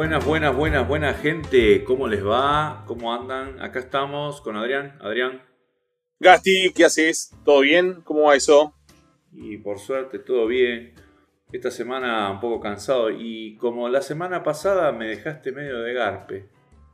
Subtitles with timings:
[0.00, 1.84] Buenas, buenas, buenas, buena gente.
[1.84, 2.84] ¿Cómo les va?
[2.86, 3.60] ¿Cómo andan?
[3.60, 4.96] Acá estamos con Adrián.
[5.02, 5.42] Adrián.
[6.18, 7.36] Gasti, ¿qué haces?
[7.44, 8.00] ¿Todo bien?
[8.00, 8.74] ¿Cómo va eso?
[9.30, 10.94] Y por suerte todo bien.
[11.52, 16.48] Esta semana un poco cansado y como la semana pasada me dejaste medio de garpe.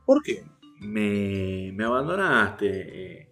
[0.04, 0.43] ¿Por qué?
[0.80, 3.29] Me, me abandonaste eh,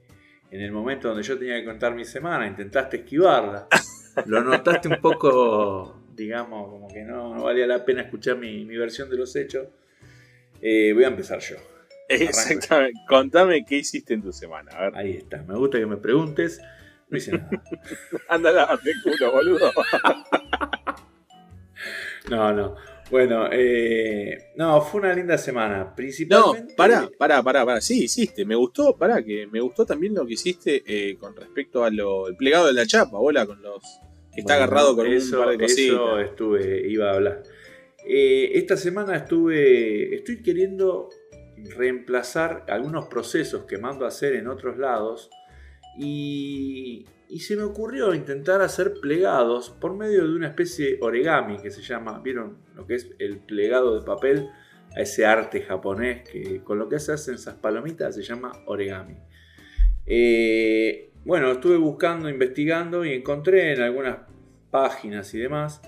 [0.52, 3.66] en el momento donde yo tenía que contar mi semana, intentaste esquivarla.
[4.26, 8.76] Lo notaste un poco, digamos, como que no, no valía la pena escuchar mi, mi
[8.76, 9.68] versión de los hechos.
[10.60, 11.56] Eh, voy a empezar yo.
[12.08, 13.00] Exactamente.
[13.08, 14.70] Contame qué hiciste en tu semana.
[14.72, 14.96] A ver.
[14.96, 16.60] Ahí está, me gusta que me preguntes.
[17.08, 17.50] No hice nada.
[18.28, 19.70] Anda, lávate el culo, boludo.
[22.30, 22.74] No, no.
[23.10, 25.78] Bueno, eh, no, fue una linda semana.
[25.78, 26.74] No, Principalmente.
[26.74, 27.80] pará, pará, pará, pará.
[27.80, 28.44] Sí, hiciste.
[28.46, 32.28] Me gustó, pará, que me gustó también lo que hiciste eh, con respecto a lo,
[32.28, 33.82] el plegado de la chapa, bola, con los.
[34.36, 37.42] Está Bueno, agarrado con eso, un par de Eso estuve, iba a hablar.
[38.06, 41.08] Eh, esta semana estuve, estoy queriendo
[41.76, 45.30] reemplazar algunos procesos que mando a hacer en otros lados
[45.98, 51.58] y, y se me ocurrió intentar hacer plegados por medio de una especie de origami
[51.58, 54.48] que se llama, ¿vieron lo que es el plegado de papel?
[54.96, 59.16] A ese arte japonés que con lo que se hacen esas palomitas se llama origami.
[60.06, 64.18] Eh, bueno, estuve buscando, investigando y encontré en algunas
[64.70, 65.80] páginas y demás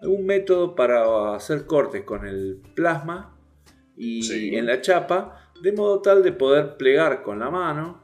[0.00, 3.36] algún método para hacer cortes con el plasma
[3.96, 4.54] y Sí.
[4.56, 8.02] en la chapa, de modo tal de poder plegar con la mano,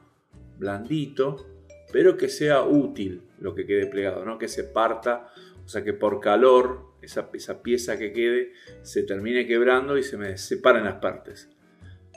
[0.58, 1.46] blandito,
[1.92, 5.28] pero que sea útil lo que quede plegado, no que se parta,
[5.64, 10.18] o sea que por calor esa, esa pieza que quede se termine quebrando y se
[10.18, 11.48] me separen las partes.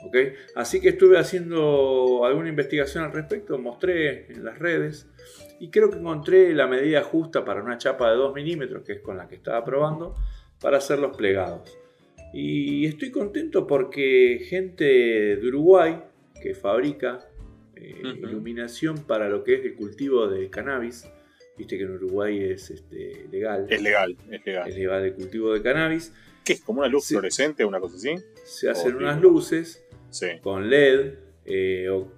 [0.04, 0.16] ¿Ok?
[0.54, 5.06] Así que estuve haciendo alguna investigación al respecto, mostré en las redes
[5.58, 9.00] y creo que encontré la medida justa para una chapa de 2 milímetros, que es
[9.00, 10.14] con la que estaba probando,
[10.60, 11.76] para hacer los plegados.
[12.32, 16.00] Y estoy contento porque gente de Uruguay
[16.40, 17.26] que fabrica
[17.76, 21.06] eh, iluminación para lo que es el cultivo de cannabis,
[21.58, 24.68] viste que en Uruguay es este, legal, Es legal, es legal.
[24.68, 26.12] es legal el cultivo de cannabis,
[26.44, 26.62] ¿Qué es?
[26.62, 28.14] ¿Como una luz fluorescente o una cosa así?
[28.44, 30.38] se hacen Oh, unas luces Sí.
[30.42, 32.12] con LED, eh, o-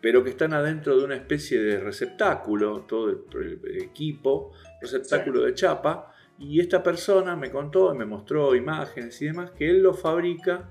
[0.00, 5.54] pero que están adentro de una especie de receptáculo, todo el, el equipo, receptáculo de
[5.54, 9.92] chapa, y esta persona me contó y me mostró imágenes y demás que él lo
[9.92, 10.70] fabrica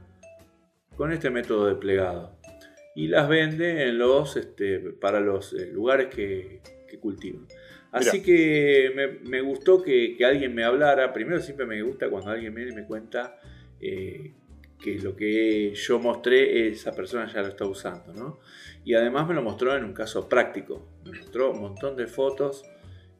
[0.97, 2.35] con este método de plegado
[2.95, 7.45] y las vende en los, este, para los eh, lugares que, que cultivan.
[7.91, 11.13] Así que me, me gustó que, que alguien me hablara.
[11.13, 13.39] Primero siempre me gusta cuando alguien viene y me cuenta
[13.79, 14.33] eh,
[14.81, 18.40] que lo que yo mostré, esa persona ya lo está usando, ¿no?
[18.85, 20.88] Y además me lo mostró en un caso práctico.
[21.06, 22.63] Me mostró un montón de fotos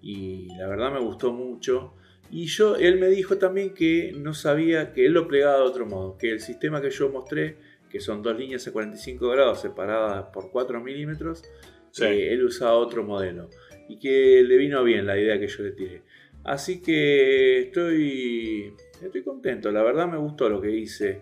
[0.02, 1.94] y la verdad me gustó mucho.
[2.32, 5.86] Y yo, él me dijo también que no sabía que él lo plegaba de otro
[5.86, 7.58] modo, que el sistema que yo mostré,
[7.90, 11.44] que son dos líneas a 45 grados separadas por 4 milímetros,
[11.92, 12.04] Sí.
[12.06, 13.50] eh, él usaba otro modelo
[13.90, 16.04] y que le vino bien la idea que yo le tiré.
[16.44, 21.22] Así que estoy, estoy contento, la verdad me gustó lo que hice.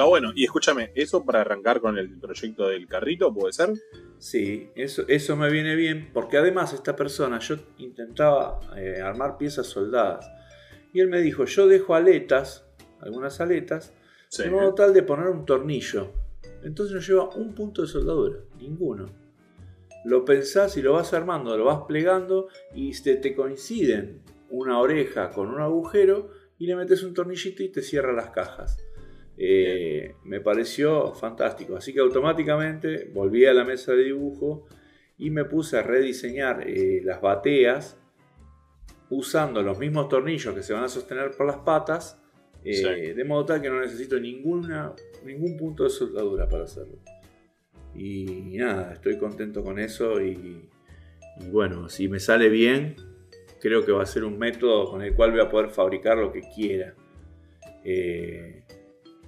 [0.00, 0.32] Está bueno.
[0.34, 3.74] Y escúchame, ¿eso para arrancar con el proyecto del carrito puede ser?
[4.16, 9.66] Sí, eso, eso me viene bien porque además esta persona, yo intentaba eh, armar piezas
[9.66, 10.26] soldadas
[10.94, 12.66] y él me dijo, yo dejo aletas,
[13.00, 13.92] algunas aletas,
[14.28, 14.44] Sí.
[14.44, 16.12] de modo tal de poner un tornillo.
[16.62, 19.04] Entonces no lleva un punto de soldadura, ninguno.
[20.06, 25.30] Lo pensás y lo vas armando, lo vas plegando y te, te coinciden una oreja
[25.30, 28.78] con un agujero y le metes un tornillito y te cierra las cajas.
[29.42, 34.66] Eh, me pareció fantástico, así que automáticamente volví a la mesa de dibujo
[35.16, 37.98] y me puse a rediseñar eh, las bateas
[39.08, 42.20] usando los mismos tornillos que se van a sostener por las patas
[42.64, 43.12] eh, Sí.
[43.14, 44.92] de modo tal que no necesito ninguna,
[45.24, 46.98] ningún punto de soldadura para hacerlo.
[47.94, 48.26] Y
[48.58, 50.68] nada, estoy contento con eso y,
[51.40, 52.94] y bueno, si me sale bien,
[53.58, 56.30] creo que va a ser un método con el cual voy a poder fabricar lo
[56.30, 56.94] que quiera.
[57.82, 58.62] Eh,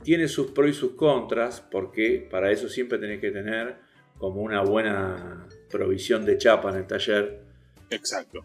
[0.03, 3.77] tiene sus pros y sus contras, porque para eso siempre tenés que tener
[4.19, 7.41] como una buena provisión de chapa en el taller.
[7.91, 8.45] Exacto.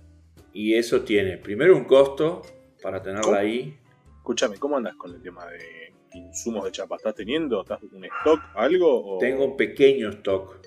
[0.53, 2.41] Y eso tiene primero un costo
[2.81, 3.35] para tenerla ¿Cómo?
[3.35, 3.77] ahí.
[4.17, 6.95] Escúchame, ¿cómo andas con el tema de insumos de chapa?
[6.95, 7.61] ¿Estás teniendo?
[7.61, 8.41] ¿Estás un stock?
[8.55, 9.15] ¿Algo?
[9.15, 9.17] O...
[9.19, 10.57] Tengo un pequeño stock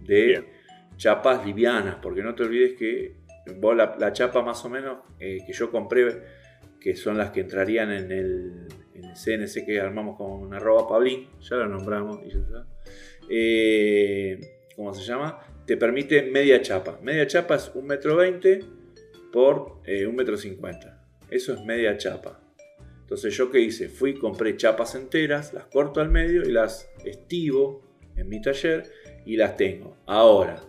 [0.00, 0.46] de Bien.
[0.96, 3.16] chapas livianas, porque no te olvides que
[3.56, 6.22] vos la, la chapa más o menos eh, que yo compré,
[6.80, 11.28] que son las que entrarían en el, en el CNC que armamos con arroba Pablín,
[11.40, 12.66] ya lo nombramos y ya está.
[13.30, 14.40] Eh,
[14.76, 15.40] ¿Cómo se llama?
[15.66, 16.98] Te permite media chapa.
[17.02, 18.64] Media chapa es 1,20 m
[19.32, 20.98] por eh, 1,50 m.
[21.30, 22.40] Eso es media chapa.
[23.00, 27.82] Entonces yo qué hice, fui, compré chapas enteras, las corto al medio y las estivo
[28.16, 28.84] en mi taller
[29.24, 29.96] y las tengo.
[30.06, 30.62] Ahora,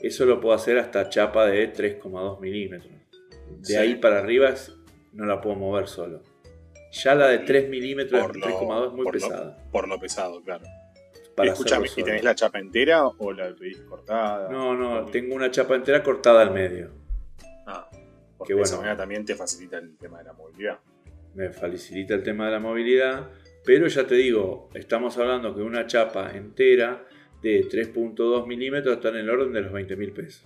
[0.00, 2.92] eso lo puedo hacer hasta chapa de 3,2 milímetros.
[3.66, 4.54] De ahí para arriba
[5.12, 6.22] no la puedo mover solo.
[6.92, 9.56] Ya la de 3 milímetros, 3,2 es muy pesada.
[9.70, 10.64] por lo pesado, claro.
[11.44, 14.50] Escúchame, ¿y tenés la chapa entera o la pedís cortada?
[14.50, 16.90] No, no, tengo una chapa entera cortada al medio.
[17.66, 17.88] Ah,
[18.36, 20.78] porque de esa manera también te facilita el tema de la movilidad.
[21.34, 23.30] Me facilita el tema de la movilidad,
[23.64, 27.04] pero ya te digo, estamos hablando que una chapa entera
[27.42, 30.44] de 3.2 milímetros está en el orden de los 20 mil pesos.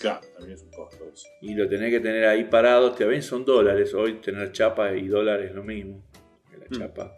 [0.00, 1.28] Claro, también es un costo eso.
[1.42, 5.06] Y lo tenés que tener ahí parado, te ven son dólares, hoy tener chapa y
[5.08, 6.02] dólares es lo mismo
[6.50, 6.72] que la mm.
[6.72, 7.16] chapa.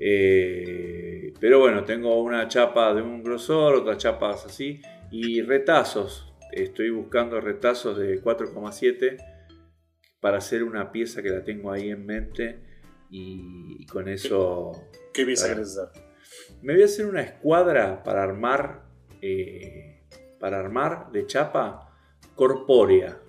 [0.00, 6.32] Eh, pero bueno, tengo una chapa de un grosor, otras chapas así, y retazos.
[6.50, 9.18] Estoy buscando retazos de 4,7
[10.18, 12.58] para hacer una pieza que la tengo ahí en mente
[13.10, 14.72] y, con eso...
[15.12, 16.02] ¿Qué pieza querés hacer?
[16.62, 18.86] Me voy a hacer una escuadra para armar,
[19.20, 20.00] eh,
[20.40, 21.87] para armar de chapa
[22.38, 23.20] corpórea.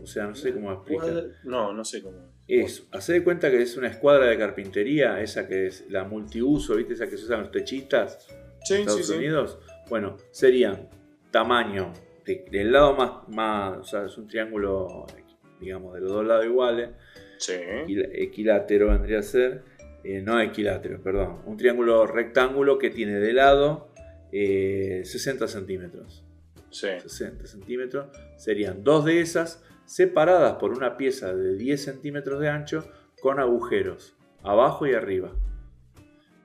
[0.00, 1.32] O sea, no sé cómo explicar.
[1.42, 2.32] No, no sé cómo.
[2.46, 6.76] Es, hacer de cuenta que es una escuadra de carpintería, esa que es la multiuso,
[6.76, 6.94] ¿viste?
[6.94, 8.26] Esa que se usan los techistas
[8.62, 9.58] sí, en Estados Unidos.
[9.88, 10.88] Bueno, serían
[11.32, 11.92] tamaño
[12.24, 15.06] del lado más, más, o sea, es un triángulo,
[15.60, 16.90] digamos, de los dos lados iguales.
[17.38, 17.54] Sí.
[17.88, 19.64] Equilátero vendría a ser.
[20.04, 21.42] Eh, no equilátero, perdón.
[21.46, 23.92] Un triángulo rectángulo que tiene de lado
[24.30, 26.24] 60 eh, centímetros.
[26.70, 26.88] Sí.
[27.00, 28.08] 60 centímetros.
[28.36, 32.88] Serían dos de esas separadas por una pieza de 10 centímetros de ancho
[33.20, 35.32] con agujeros, abajo y arriba.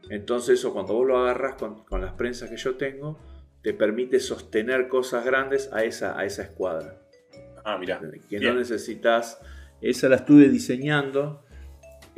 [0.09, 3.19] Entonces eso cuando vos lo agarras con, las prensas que yo tengo,
[3.61, 7.01] te permite sostener cosas grandes a esa, a esa escuadra.
[7.63, 7.99] Ah, mira.
[8.29, 9.39] Que no necesitas.
[9.81, 11.45] Esa la estuve diseñando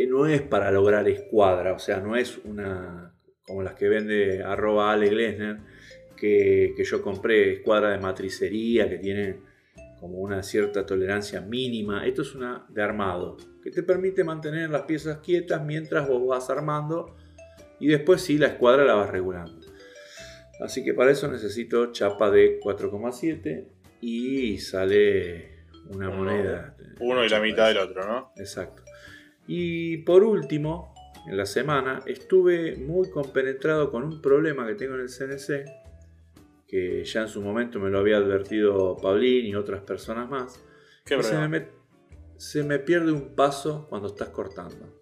[0.06, 4.92] no es para lograr escuadra, o sea, no es una como las que vende arroba
[4.92, 5.60] Ale Glesner,
[6.18, 9.40] que, yo compré escuadra de matricería, que tiene
[10.00, 12.06] como una cierta tolerancia mínima.
[12.06, 16.50] Esto es una de armado, que te permite mantener las piezas quietas mientras vos vas
[16.50, 17.16] armando
[17.80, 19.68] y después sí la escuadra la vas regulando.
[20.60, 23.68] Así que para eso necesito chapa de 4,7
[24.02, 26.76] y sale una moneda.
[27.00, 28.32] Uno y la mitad del otro, ¿no?
[28.38, 28.84] Exacto.
[29.48, 30.94] Y por último,
[31.28, 35.66] en la semana estuve muy compenetrado con un problema que tengo en el CNC,
[36.68, 40.64] que ya en su momento me lo había advertido Paulín y otras personas más.
[41.06, 41.68] ¿Qué se, me,
[42.38, 44.94] se me pierde un paso cuando estás cortando.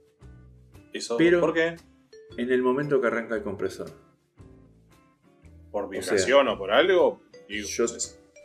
[0.94, 1.18] ¿Eso?
[1.18, 1.76] Pero ¿Por qué?
[2.38, 3.90] En el momento que arranca el compresor.
[5.72, 7.22] ¿Por vibración o, por algo?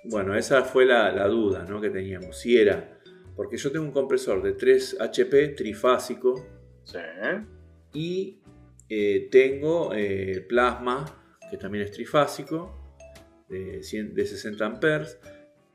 [0.04, 1.80] bueno, esa fue la, la duda ¿no?
[1.80, 2.38] que teníamos.
[2.38, 3.00] Si era
[3.40, 6.46] porque yo tengo un compresor de 3 HP trifásico.
[6.84, 6.98] Sí.
[7.94, 8.42] Y
[8.86, 11.06] eh, tengo eh, plasma,
[11.50, 12.79] que también es trifásico,
[13.50, 15.18] de, 60 amperes.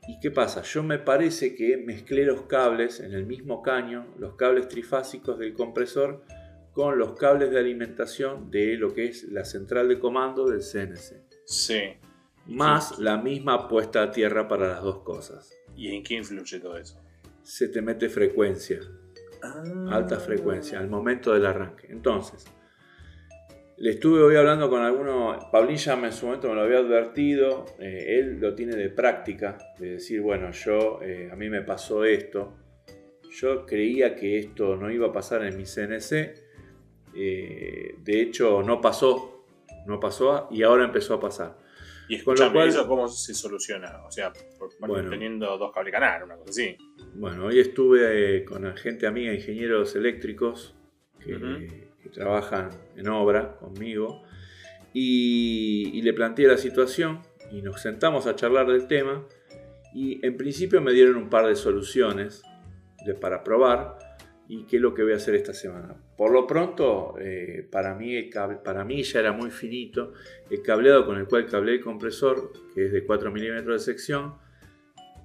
[0.08, 0.62] ¿Y qué pasa?
[0.62, 5.54] Yo me parece que mezclé los cables en el mismo caño, los cables trifásicos del
[5.54, 6.24] compresor,
[6.72, 11.22] con los cables de alimentación de lo que es la central de comando del CNC.
[11.44, 11.80] Sí.
[12.46, 15.52] Más la misma puesta a tierra para las dos cosas.
[15.74, 17.00] ¿Y en qué influye todo eso?
[17.46, 18.80] se te mete frecuencia,
[19.40, 19.62] ah.
[19.92, 21.86] alta frecuencia, al momento del arranque.
[21.88, 22.44] Entonces,
[23.78, 27.66] le estuve hoy hablando con alguno, Pablín ya en su momento me lo había advertido,
[27.78, 32.04] eh, él lo tiene de práctica, de decir, bueno, yo, eh, a mí me pasó
[32.04, 32.56] esto,
[33.30, 36.34] yo creía que esto no iba a pasar en mi CNC,
[37.14, 39.44] eh, de hecho no pasó,
[39.86, 41.58] no pasó y ahora empezó a pasar.
[42.08, 44.04] Y escúchame, ¿eso cómo se soluciona?
[44.06, 44.32] O sea,
[45.10, 46.76] teniendo dos cables canal, una cosa así.
[47.14, 50.76] Bueno, hoy estuve con gente amiga, ingenieros eléctricos,
[51.18, 54.22] que, trabajan en obra conmigo,
[54.92, 57.20] y, le planteé la situación
[57.52, 59.26] y nos sentamos a charlar del tema,
[59.94, 62.42] y en principio me dieron un par de soluciones
[63.20, 63.98] para probar,
[64.48, 65.96] y qué es lo que voy a hacer esta semana.
[66.16, 68.30] Por lo pronto, eh, para, mí
[68.64, 70.12] para mí ya era muy finito.
[70.48, 74.34] El cableado con el cual cableé el compresor, que es de 4 milímetros de sección,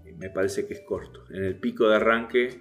[0.05, 1.25] eh, me parece que es corto.
[1.29, 2.59] En el pico de arranque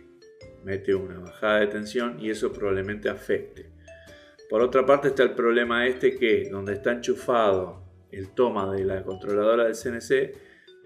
[0.65, 3.71] mete una bajada de tensión y eso probablemente afecte.
[4.51, 9.05] Por otra parte está el problema este que donde está enchufado el toma de la
[9.05, 10.37] controladora del CNC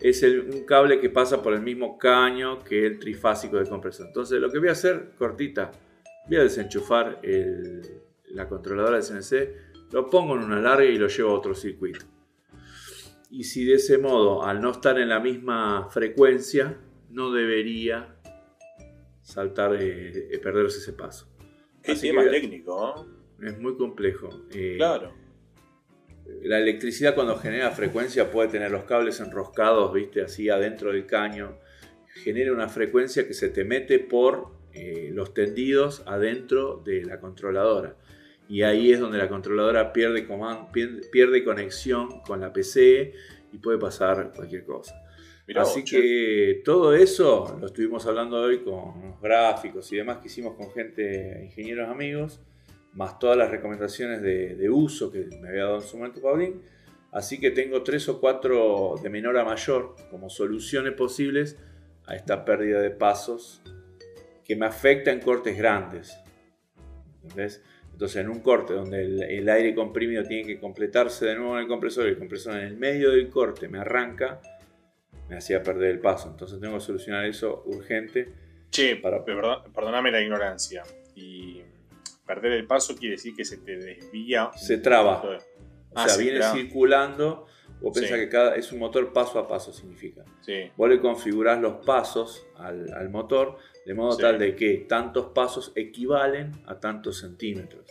[0.00, 4.06] es un cable que pasa por el mismo caño que el trifásico de compresor.
[4.09, 5.71] Entonces lo que voy a hacer, cortita,
[6.28, 7.21] voy a desenchufar
[8.26, 12.04] la controladora del CNC, lo pongo en una larga y lo llevo a otro circuito.
[13.30, 16.76] Y si de ese modo, al no estar en la misma frecuencia,
[17.11, 18.16] no debería
[19.23, 21.28] saltar, eh, eh, perderse ese paso.
[21.83, 23.13] Qué Así tema que- técnico, ¿no?
[23.43, 24.29] Es muy complejo.
[24.55, 25.12] Eh, Claro.
[26.43, 31.59] La electricidad cuando genera frecuencia puede tener los cables enroscados, viste, así adentro del caño.
[32.23, 37.97] Genera una frecuencia que se te mete por eh, los tendidos adentro de la controladora.
[38.49, 43.12] Y ahí es donde la controladora pierde, coman- pierde, conexión con la PC
[43.53, 44.95] y puede pasar cualquier cosa.
[45.47, 50.19] Mirá Así vos, que todo eso lo estuvimos hablando hoy con unos gráficos y demás
[50.19, 52.41] que hicimos con gente, ingenieros amigos,
[52.94, 56.62] más todas las recomendaciones de, de uso que me había dado en su momento Paulín.
[57.12, 61.56] Así que tengo tres o cuatro de menor a mayor como soluciones posibles
[62.06, 63.62] a esta pérdida de pasos
[64.44, 66.18] que me afecta en cortes grandes.
[67.22, 67.62] ¿Entendés?
[67.92, 71.62] Entonces en un corte donde el, el aire comprimido tiene que completarse de nuevo en
[71.62, 74.40] el compresor y el compresor en el medio del corte me arranca,
[75.28, 76.28] me hacía perder el paso.
[76.30, 78.28] Entonces tengo que solucionar eso urgente.
[78.70, 80.82] Che, Para- perdón- perdóname la ignorancia.
[81.14, 81.62] Y
[82.26, 84.50] perder el paso quiere decir que se te desvía.
[84.57, 85.23] Se traba.
[85.23, 85.38] O
[85.95, 86.54] Ah, sea, se viene traba.
[86.54, 87.47] circulando.
[87.81, 88.25] Vos pensás Sí.
[88.25, 90.25] que cada, es un motor paso a paso, significa.
[90.40, 94.23] Sí, Vos le configurás los pasos al, al motor de modo Sí.
[94.23, 97.87] tal de que tantos pasos equivalen a tantos centímetros.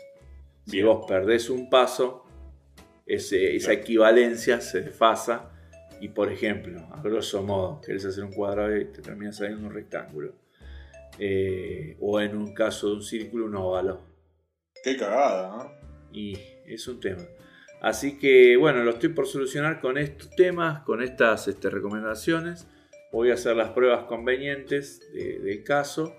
[0.66, 0.88] Si Bien.
[0.88, 2.26] vos perdés un paso,
[3.06, 5.52] ese- esa equivalencia se desfasa
[6.02, 9.74] y, por ejemplo, a grosso modo, querés hacer un cuadrado y te termina saliendo un
[9.74, 10.34] rectángulo.
[11.20, 14.02] Eh, o en un caso de un círculo, un óvalo.
[14.84, 15.72] Qué cagada, ¿no?
[16.12, 16.38] Y
[16.68, 17.24] es un tema.
[17.82, 22.68] Así que bueno, lo estoy por solucionar con estos temas, con estas este, recomendaciones.
[23.12, 26.14] Voy a hacer las pruebas convenientes de- del caso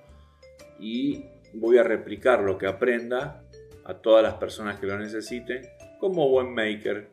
[0.78, 3.42] y voy a replicar lo que aprenda
[3.84, 5.62] a todas las personas que lo necesiten
[6.00, 7.10] como buen maker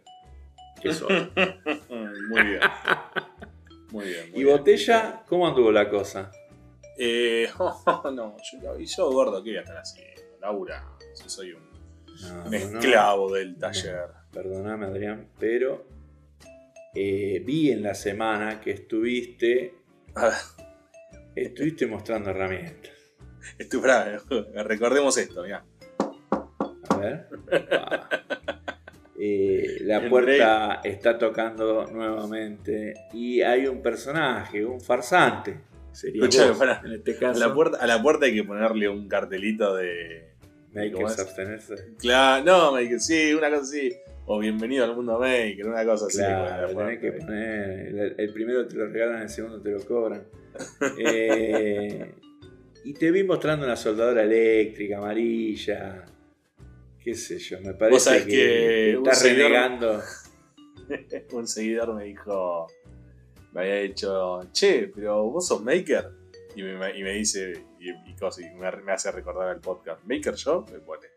[0.81, 1.31] que soy.
[1.89, 2.59] Muy bien.
[3.91, 4.31] Muy bien.
[4.31, 4.57] muy y bien.
[4.57, 6.31] botella, ¿cómo anduvo la cosa?
[6.97, 7.47] Eh,
[8.13, 8.35] no,
[8.79, 10.21] yo, gordo, ¿qué voy a estar haciendo?
[10.39, 10.83] Laura,
[11.21, 11.61] yo soy un,
[12.21, 14.07] No, un no, esclavo del taller.
[14.31, 15.85] Perdóname Adrián, pero
[16.95, 19.75] eh, vi en la semana que estuviste,
[20.15, 20.37] Ah,
[21.35, 22.91] estuviste mostrando herramientas.
[23.57, 24.19] estoy bravo,
[24.65, 25.65] recordemos esto, mirá.
[26.89, 27.27] A ver.
[27.71, 28.09] Ah.
[29.23, 35.59] Eh, la puerta está tocando nuevamente y hay un personaje, un farsante.
[35.91, 36.81] Sería Escuchame, vos, pará.
[36.83, 37.39] en este A caso.
[37.39, 40.33] la, puerta, a la puerta hay que ponerle un cartelito de.
[40.73, 41.19] Makers ¿cómo es?
[41.19, 41.75] abstenerse.
[41.99, 43.93] Claro, no, Maker, sí, una cosa así.
[44.25, 46.17] O bienvenido al mundo Maker, una cosa así.
[46.17, 47.87] Claro, Bueno, tenés que poner.
[47.87, 50.23] El, el primero te lo regalan, el segundo te lo cobran.
[50.99, 52.13] Eh,
[52.83, 56.05] y te vi mostrando una soldadora eléctrica amarilla.
[57.03, 60.01] Qué sé yo, me parece que, que estás renegando.
[61.31, 62.67] un seguidor me dijo,
[63.53, 66.20] me había dicho, che, pero vos sos maker.
[66.55, 70.03] Y me, y me dice, y, y cosa, y me, me hace recordar el podcast,
[70.03, 70.65] ¿maker yo?
[70.71, 71.07] Me pone.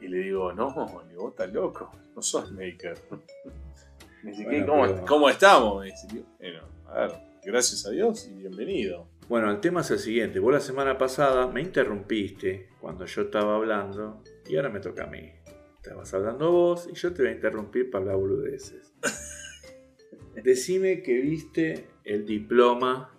[0.00, 2.96] Y le digo, no, le vos estás loco, no sos maker.
[4.22, 4.44] Me dice.
[4.44, 5.80] Bueno, ¿Cómo, pero- cómo estamos?
[5.80, 6.06] Me dice,
[6.38, 7.12] bueno, a ver,
[7.44, 9.08] gracias a Dios y bienvenido.
[9.28, 10.38] Bueno, el tema es el siguiente.
[10.38, 15.06] Vos la semana pasada me interrumpiste cuando yo estaba hablando y ahora me toca a
[15.08, 15.32] mí.
[15.76, 18.92] Estabas hablando vos y yo te voy a interrumpir para hablar boludeces.
[20.44, 23.11] Decime que viste el diploma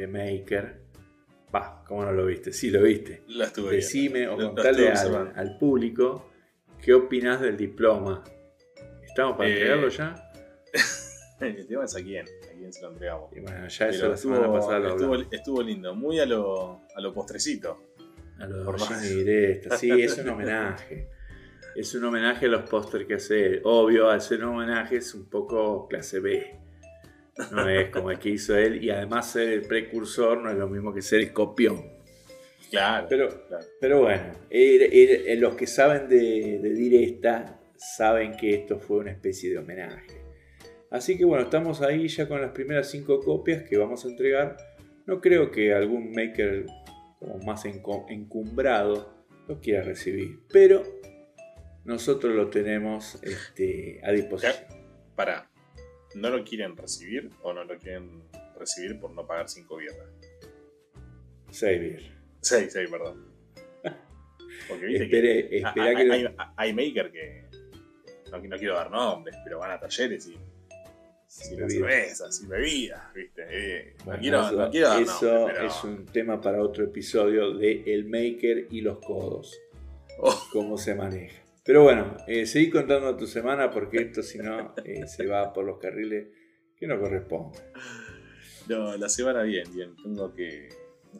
[0.00, 0.80] de Maker.
[1.54, 2.52] Va, ¿cómo no lo viste?
[2.52, 3.22] Sí, lo viste.
[3.28, 6.30] La estuve Decime o Lo- lo contale al, público
[6.82, 8.24] qué opinás del diploma.
[9.04, 10.14] ¿Estamos para Eh, entregarlo ya?
[11.40, 13.34] El tema es a quién, a quién se lo entregamos.
[13.34, 17.12] Y bueno, ya eso la semana pasada lo estuvo, lindo, muy a lo, a lo
[17.14, 17.82] postrecito.
[18.38, 19.76] A los Por más- Directa.
[19.76, 21.08] Sí, es un homenaje.
[21.74, 23.60] Es un homenaje a los pósters que hace.
[23.64, 26.59] Obvio, al ser un homenaje es un poco clase B.
[27.52, 28.82] No es como el que hizo él.
[28.84, 31.82] Y además ser el precursor no es lo mismo que ser el copión.
[32.70, 33.06] Claro.
[33.08, 33.64] Pero, claro.
[33.80, 39.50] pero bueno, él- los que saben de, de Directa saben que esto fue una especie
[39.50, 40.20] de homenaje.
[40.90, 44.56] Así que bueno, estamos ahí ya con las primeras cinco copias que vamos a entregar.
[45.06, 46.66] No creo que algún maker
[47.18, 50.82] como más encumbrado lo quiera recibir, pero
[51.84, 54.54] nosotros lo tenemos este, a disposición.
[55.16, 55.49] Para,
[56.14, 58.22] ¿no lo quieren recibir o no lo quieren
[58.58, 60.08] recibir por no pagar 5 birras?
[61.52, 62.02] Xavier.
[62.40, 63.26] 6, 6, perdón.
[64.68, 67.44] Porque viste Espere, que espera hay, que hay, hay maker que
[68.30, 70.38] no, no quiero dar nombres, pero van a talleres y
[71.26, 71.72] sin bebidas.
[71.72, 73.46] cervezas, sin bebidas, ¿viste?
[73.48, 75.68] Eh, no, quiero, eso, no quiero dar eso nombres, pero...
[75.68, 79.56] es un tema para otro episodio de El Maker y los codos.
[80.18, 80.48] Oh.
[80.52, 81.40] Cómo se maneja.
[81.64, 85.64] Pero bueno, eh, seguí contando tu semana porque esto si no eh, se va por
[85.64, 86.28] los carriles
[86.76, 87.60] que no corresponden.
[88.68, 89.96] No, la semana bien, bien.
[89.96, 90.68] Tengo que.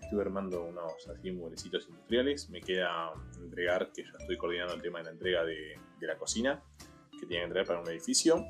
[0.01, 2.49] estuve armando unos así mueblecitos industriales.
[2.49, 6.17] Me queda entregar, que ya estoy coordinando el tema de la entrega de, de la
[6.17, 6.63] cocina,
[7.13, 8.45] que tiene que entregar para un edificio.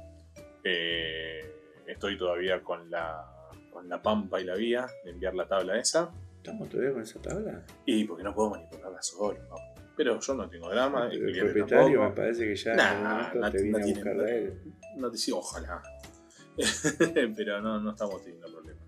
[0.63, 1.41] Eh,
[1.87, 6.13] estoy todavía con la, con la pampa y la vía de enviar la tabla esa.
[6.37, 7.65] ¿Estamos todavía con esa tabla?
[7.85, 9.41] Y porque no puedo manipularla solo.
[9.49, 9.80] ¿no?
[9.97, 11.09] Pero yo no tengo drama.
[11.11, 13.85] El cliente propietario me parece que ya Nah, en algún momento no- te viene no
[13.85, 14.55] a buscar él.
[14.97, 15.83] No te sí, ojalá.
[17.37, 18.85] Pero no, no estamos teniendo problemas.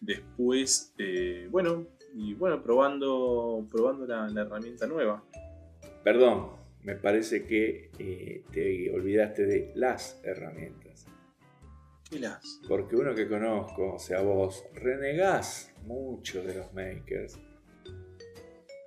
[0.00, 5.22] Después, eh, bueno, y bueno, probando, probando la, la herramienta nueva.
[6.02, 6.50] Perdón,
[6.82, 11.06] me parece que eh, te olvidaste de las herramientas.
[12.10, 12.60] ¿Qué las?
[12.68, 17.38] Porque uno que conozco, o sea vos, renegás mucho de los makers,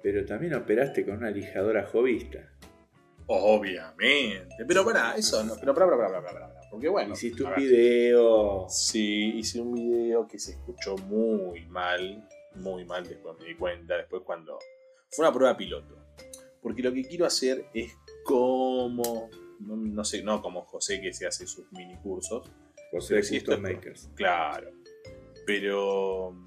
[0.05, 2.47] pero también operaste con una lijadora jovista.
[3.25, 4.63] Obviamente.
[4.67, 5.55] Pero para, eso no.
[5.59, 7.13] Pero para, para, para, para, para, para, Porque bueno.
[7.13, 8.67] Hiciste un video.
[8.69, 12.29] Sí, hice un video que se escuchó muy mal.
[12.53, 13.97] Muy mal, después me di cuenta.
[13.97, 14.59] Después cuando.
[15.09, 15.97] Fue una prueba piloto.
[16.61, 17.91] Porque lo que quiero hacer es
[18.23, 19.31] como.
[19.61, 22.47] No, no sé, no como José que se hace sus mini cursos.
[22.91, 24.09] José Custom esto es- Makers.
[24.13, 24.69] Claro.
[25.47, 26.43] Pero.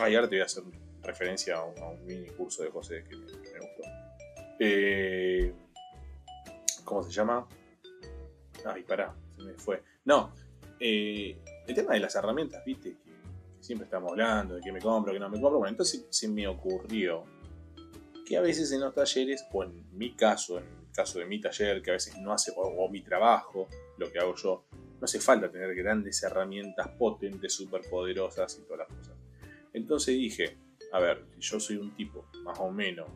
[0.00, 0.64] Ay, ahora te voy a hacer
[1.08, 3.82] referencia a un, mini curso de José que me, gustó.
[4.60, 5.52] Eh,
[6.84, 7.46] ¿Cómo se llama?
[8.64, 9.82] Ay, pará, se me fue.
[10.04, 10.32] No,
[10.78, 13.10] eh, el tema de las herramientas, viste, que,
[13.60, 15.58] siempre estamos hablando de que me compro, que no me compro.
[15.58, 17.24] Bueno, entonces se me ocurrió
[18.26, 21.40] que a veces en los talleres, o en mi caso, en el caso de mi
[21.40, 25.04] taller, que a veces no hace, o, o mi trabajo, lo que hago yo, no
[25.04, 29.16] hace falta tener grandes herramientas potentes, superpoderosas y todas las cosas.
[29.72, 30.56] Entonces dije,
[30.92, 33.08] a ver, si yo soy un tipo más o menos,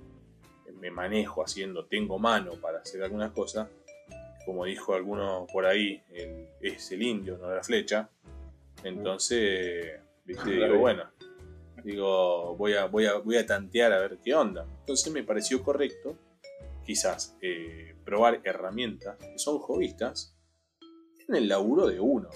[0.80, 3.68] me manejo haciendo, tengo mano para hacer algunas cosas,
[4.44, 8.10] como dijo alguno por ahí, el- es el indio, no la flecha.
[8.82, 11.04] Entonces, viste, digo, bueno,
[11.84, 14.66] digo, voy a, voy, a, voy a tantear a ver qué onda.
[14.80, 16.16] Entonces me pareció correcto,
[16.84, 20.36] quizás, eh, probar herramientas que son hobbyistas
[21.28, 22.28] en el laburo de uno,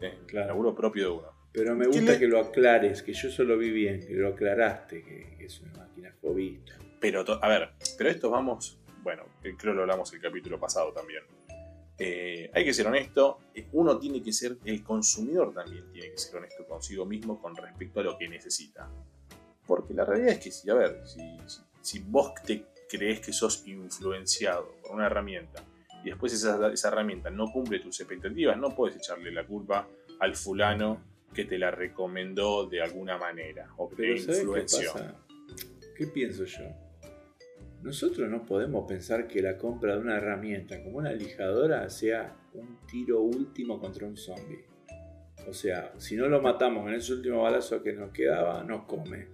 [0.00, 0.48] en el Claro.
[0.48, 1.35] laburo propio de uno.
[1.56, 4.28] Pero me ¿Qué gusta le- que lo aclares, que yo solo vi bien, que lo
[4.28, 6.74] aclaraste, que, que es una máquina jovista.
[7.00, 10.92] Pero, a ver, pero esto vamos, bueno, eh, creo que lo hablamos el capítulo pasado
[10.92, 11.22] también.
[11.98, 16.18] Eh, hay que ser honesto, eh, uno tiene que ser, el consumidor también tiene que
[16.18, 18.86] ser honesto consigo mismo con respecto a lo que necesita.
[19.66, 23.32] Porque la realidad es que si, a ver, si, si- si vos te crees que
[23.32, 25.64] sos influenciado por una herramienta
[26.04, 29.88] y después esa, esa herramienta no cumple tus expectativas, no puedes echarle la culpa
[30.20, 31.00] al fulano
[31.34, 34.92] que te la recomendó de alguna manera o que Pero te ¿sabes qué influenció.
[34.92, 35.16] pasa?
[35.96, 36.64] ¿Qué pienso yo?
[37.82, 42.78] Nosotros no podemos pensar que la compra de una herramienta como una lijadora sea un
[42.86, 44.64] tiro último contra un zombie.
[45.48, 49.28] O sea, si no lo matamos en ese último balazo que nos quedaba, nos come.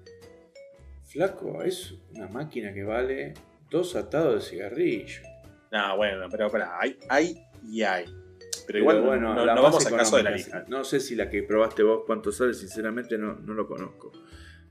[1.04, 3.34] Flaco, es una máquina que vale
[3.70, 5.22] dos atados de cigarrillo.
[5.70, 8.04] No, bueno, pero pará, hay, hay y hay.
[8.66, 10.64] Pero Pero igual bueno, no, vamos al caso de la lija.
[10.68, 14.12] No sé si la que probaste vos cuánto sale, sinceramente no, no lo conozco.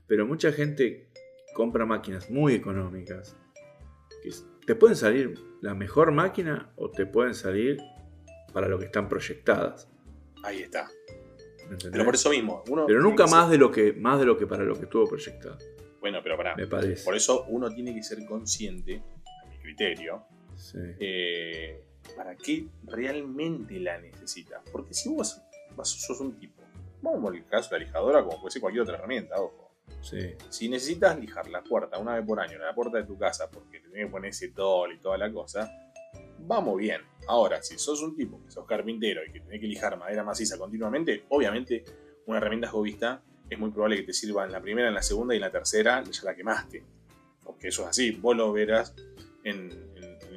[0.06, 1.08] Pero mucha gente
[1.54, 3.36] compra máquinas muy económicas.
[4.22, 4.30] que
[4.66, 7.78] te pueden salir la mejor máquina o te pueden salir
[8.52, 9.88] para lo que están proyectadas.
[10.44, 10.88] Ahí está.
[11.90, 12.86] Pero por eso mismo, uno.
[12.86, 15.06] Pero nunca más ser- de lo que más de lo que para lo que estuvo
[15.08, 15.56] proyectado,
[16.00, 16.54] Bueno, pero pará.
[16.56, 17.04] me parece.
[17.04, 19.02] Por eso uno tiene que ser consciente,
[19.44, 20.22] a mi criterio,
[20.56, 20.78] Sí.
[21.00, 21.82] eh,
[22.16, 24.62] para qué realmente la necesita.
[24.70, 25.40] Porque si vos,
[25.76, 26.62] vos sos un tipo,
[27.00, 29.70] vamos por el caso de la lijadora como puede ser cualquier otra herramienta, ojo.
[30.00, 30.34] Sí.
[30.48, 33.80] Si necesitas lijar la puerta una vez por año, la puerta de tu casa, porque
[33.80, 35.70] te tenés que poner ese tol y toda la cosa,
[36.40, 37.00] vamos bien.
[37.28, 40.58] Ahora, si sos un tipo que sos carpintero y que tenés que lijar madera maciza
[40.58, 41.84] continuamente, obviamente
[42.26, 45.34] una herramienta jovista es muy probable que te sirva en la primera, en la segunda
[45.34, 46.82] y en la tercera ya la quemaste.
[47.44, 48.94] Porque eso es así, vos lo verás
[49.44, 49.91] en, en- en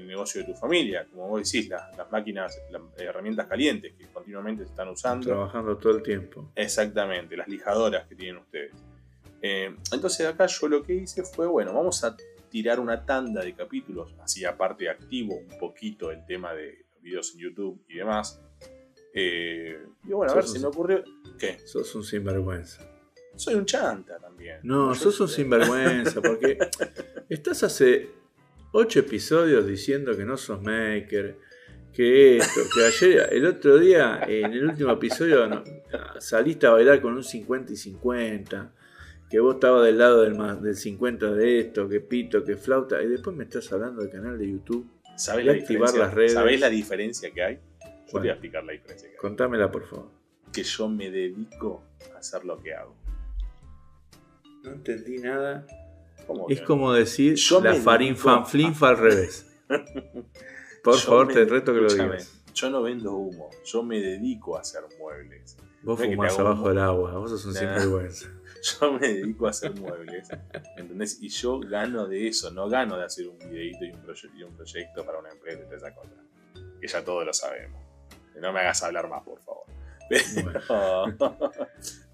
[0.05, 4.05] el negocio de tu familia, como vos decís, la- las máquinas, las herramientas calientes que
[4.07, 5.25] continuamente se están usando.
[5.27, 6.51] Trabajando todo el tiempo.
[6.55, 8.71] Exactamente, las lijadoras que tienen ustedes.
[9.41, 12.15] Eh, entonces acá yo lo que hice fue, bueno, vamos a
[12.49, 17.33] tirar una tanda de capítulos, así aparte activo un poquito el tema de los videos
[17.33, 18.39] en YouTube y demás.
[19.13, 21.03] Eh, y bueno, a ver, un- me ocurrió...
[21.37, 21.59] ¿Qué?
[21.65, 22.81] Sos un sinvergüenza.
[23.35, 24.59] Soy un chanta también.
[24.63, 26.57] No, sos un sinvergüenza, porque
[27.29, 28.09] estás hace
[28.77, 31.37] ocho episodios diciendo que no sos maker,
[31.93, 35.63] que esto, que ayer, el otro día, en el último episodio, no-
[36.19, 38.73] saliste a bailar con un 50 y 50,
[39.29, 43.01] que vos estabas del lado del, ma- del 50 de esto, que pito, que flauta,
[43.01, 44.85] y después me estás hablando del canal de YouTube.
[45.15, 46.33] ¿Sabés la, activar diferencia, las redes.
[46.33, 47.55] ¿Sabés la diferencia que hay?
[47.55, 48.27] Yo te voy Bueno.
[48.29, 49.19] a explicar la diferencia que hay.
[49.21, 50.09] Contámela, por favor.
[50.51, 51.83] Que yo me dedico
[52.13, 52.93] a hacer lo que hago.
[54.63, 55.65] No entendí nada.
[56.27, 59.45] ¿Cómo Es como decir Yo la me farin dedico fan a- flinfa al revés.
[60.83, 62.31] Por favor, me- te reto que lo digas.
[62.53, 65.57] Yo no vendo humo, yo me dedico a hacer muebles.
[65.83, 66.69] Vos no fumás abajo humo.
[66.69, 67.59] del agua, vos sos un Nah.
[67.59, 68.29] sinvergüenza.
[68.81, 70.27] Yo me dedico a hacer muebles.
[70.77, 71.21] ¿Entendés?
[71.21, 74.41] Y yo gano de eso, no gano de hacer un videito y un, proye- y
[74.41, 76.11] un proyecto para una empresa y toda esa cosa.
[76.81, 77.79] Que ya todos lo sabemos.
[78.41, 79.54] No me hagas hablar más, por favor.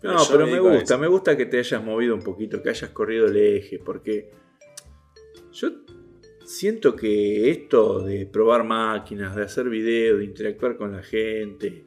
[0.02, 0.98] Pero No, pero me gusta, eso.
[0.98, 4.32] me gusta que te hayas movido un poquito, que hayas corrido el eje, porque
[5.52, 5.70] yo
[6.44, 11.86] siento que esto de probar máquinas, de hacer videos, de interactuar con la gente,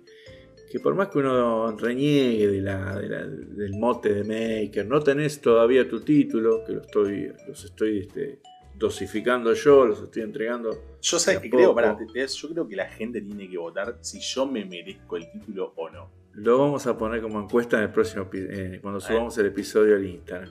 [0.70, 4.22] que por más que uno reniegue de la, de la- del mote de
[4.64, 8.38] Maker, no tenés todavía tu título, que lo estoy, los estoy este,
[8.76, 10.70] dosificando yo, los estoy entregando.
[11.00, 13.98] Yo sé que creo, pará, te- te- yo creo que la gente tiene que votar
[14.00, 16.10] si yo me merezco el título o no.
[16.34, 20.04] Lo vamos a poner como encuesta en el próximo eh, cuando subamos el episodio al
[20.04, 20.50] Instagram.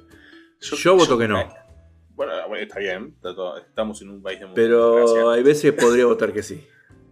[0.62, 1.36] Yo voto que no.
[2.16, 3.14] Bueno, bueno, está bien.
[3.16, 6.66] está todo- estamos en un país de Pero hay veces que podría votar que sí.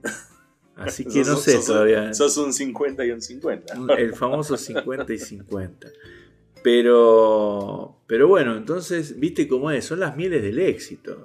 [0.76, 2.14] Así que no sé sos todavía.
[2.14, 3.74] Sos un 50 y un 50.
[3.98, 5.88] El famoso 50 y 50.
[6.64, 11.24] Pero, pero bueno, entonces, viste cómo es, son las mieles del éxito.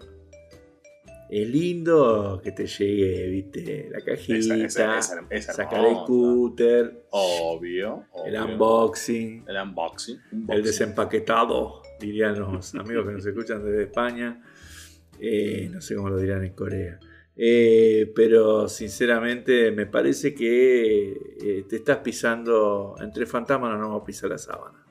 [1.29, 7.05] Es lindo que te llegue, viste, la cajita, Esa- esa- esa- esa sacar el cúter,
[7.11, 10.21] Obvio, el unboxing, El unboxing.
[10.49, 14.41] el desempaquetado, dirían los amigos que nos escuchan desde España.
[15.19, 17.01] Eh, no sé cómo lo dirán en Corea.
[17.39, 24.05] Eh, pero sinceramente me parece que eh, te estás pisando, entre fantasmas no vamos a
[24.05, 24.86] pisar la sábana.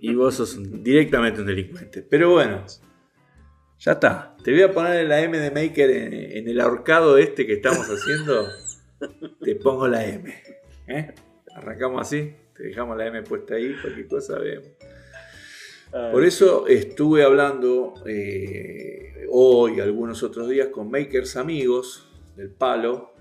[0.00, 2.02] Y vos sos un- directamente un delincuente.
[2.02, 2.64] Pero bueno,
[3.78, 4.36] ya está.
[4.42, 7.86] Te voy a poner la M de Maker en, en el ahorcado este que estamos
[7.90, 8.46] haciendo.
[9.40, 10.34] Te pongo la M.
[10.88, 11.14] ¿eh?
[11.54, 12.34] Arrancamos así.
[12.56, 13.74] Te dejamos la M puesta ahí.
[13.80, 14.68] Cualquier cosa vemos.
[16.12, 22.06] Por eso estuve hablando eh, hoy, algunos otros días, con makers amigos
[22.36, 23.14] del palo,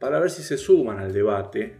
[0.00, 1.76] para ver si se suman al debate.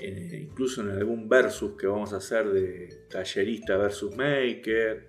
[0.00, 5.08] Eh, incluso en algún versus que vamos a hacer de tallerista versus maker,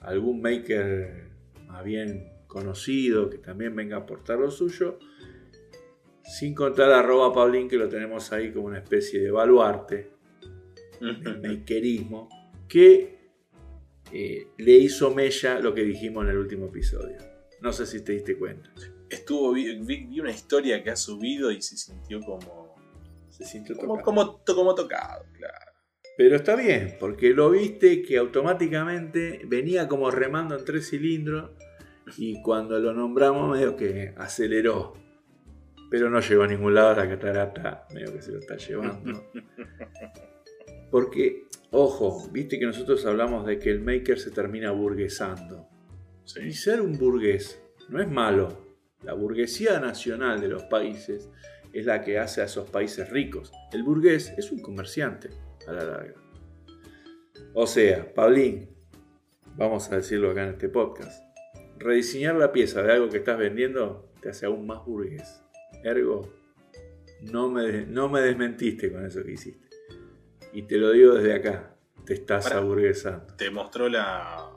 [0.00, 1.28] algún maker
[1.66, 4.98] más bien conocido que también venga a aportar lo suyo,
[6.24, 10.10] sin contar a arroba Paulín que lo tenemos ahí como una especie de baluarte
[11.00, 12.28] el makerismo,
[12.68, 13.18] que
[14.12, 17.16] eh, le hizo mella lo que dijimos en el último episodio.
[17.62, 18.70] No sé si te diste cuenta.
[19.08, 22.59] Estuvo, vi, vi- vi una historia que ha subido y se sintió como.
[23.40, 24.04] Se sintió Como, tocado.
[24.04, 25.72] como, to- como tocado, claro.
[26.16, 31.50] Pero está bien, porque lo viste que automáticamente venía como remando en tres cilindros
[32.18, 34.92] y cuando lo nombramos medio que aceleró.
[35.90, 39.24] Pero no llegó a ningún lado la catarata, medio que se lo está llevando.
[40.90, 45.68] Porque, ojo, viste que nosotros hablamos de que el maker se termina burguesando.
[46.44, 48.66] Y ser un burgués no es malo.
[49.02, 51.30] La burguesía nacional de los países
[51.72, 53.52] es la que hace a esos países ricos.
[53.72, 55.30] El burgués es un comerciante
[55.66, 56.14] a la larga.
[57.54, 58.68] O sea, Pablín,
[59.56, 61.22] vamos a decirlo acá en este podcast,
[61.78, 65.42] rediseñar la pieza de algo que estás vendiendo te hace aún más burgués.
[65.82, 66.32] Ergo,
[67.22, 69.68] no me, no me desmentiste con eso que hiciste.
[70.52, 72.58] Y te lo digo desde acá, te estás Pará.
[72.58, 73.34] aburguesando.
[73.36, 74.50] Te mostró la.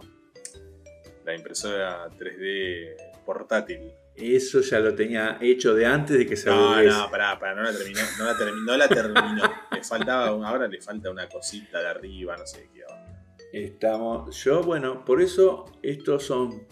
[1.26, 3.93] La impresora 3D portátil.
[4.15, 7.63] Eso ya lo tenía hecho de antes de que se No, no, pará, pará, no
[7.63, 8.02] la terminó.
[8.19, 8.65] No la terminó.
[8.65, 9.43] No la terminó.
[9.71, 13.36] le faltaba, ahora le falta una cosita de arriba, no sé qué onda.
[13.52, 16.67] Estamos, yo, bueno, por eso estos son,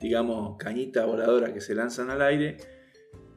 [0.00, 2.56] digamos, cañitas voladoras que se lanzan al aire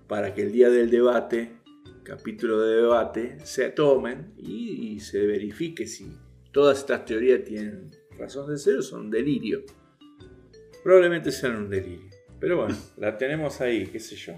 [0.07, 1.57] para que el día del debate,
[2.03, 6.17] capítulo de debate, se tomen y, y se verifique si
[6.51, 9.63] todas estas teorías tienen razón de ser o son delirio.
[10.83, 12.12] Probablemente sean un delirio.
[12.43, 14.33] Pero bueno, la tenemos ahí, qué sé yo.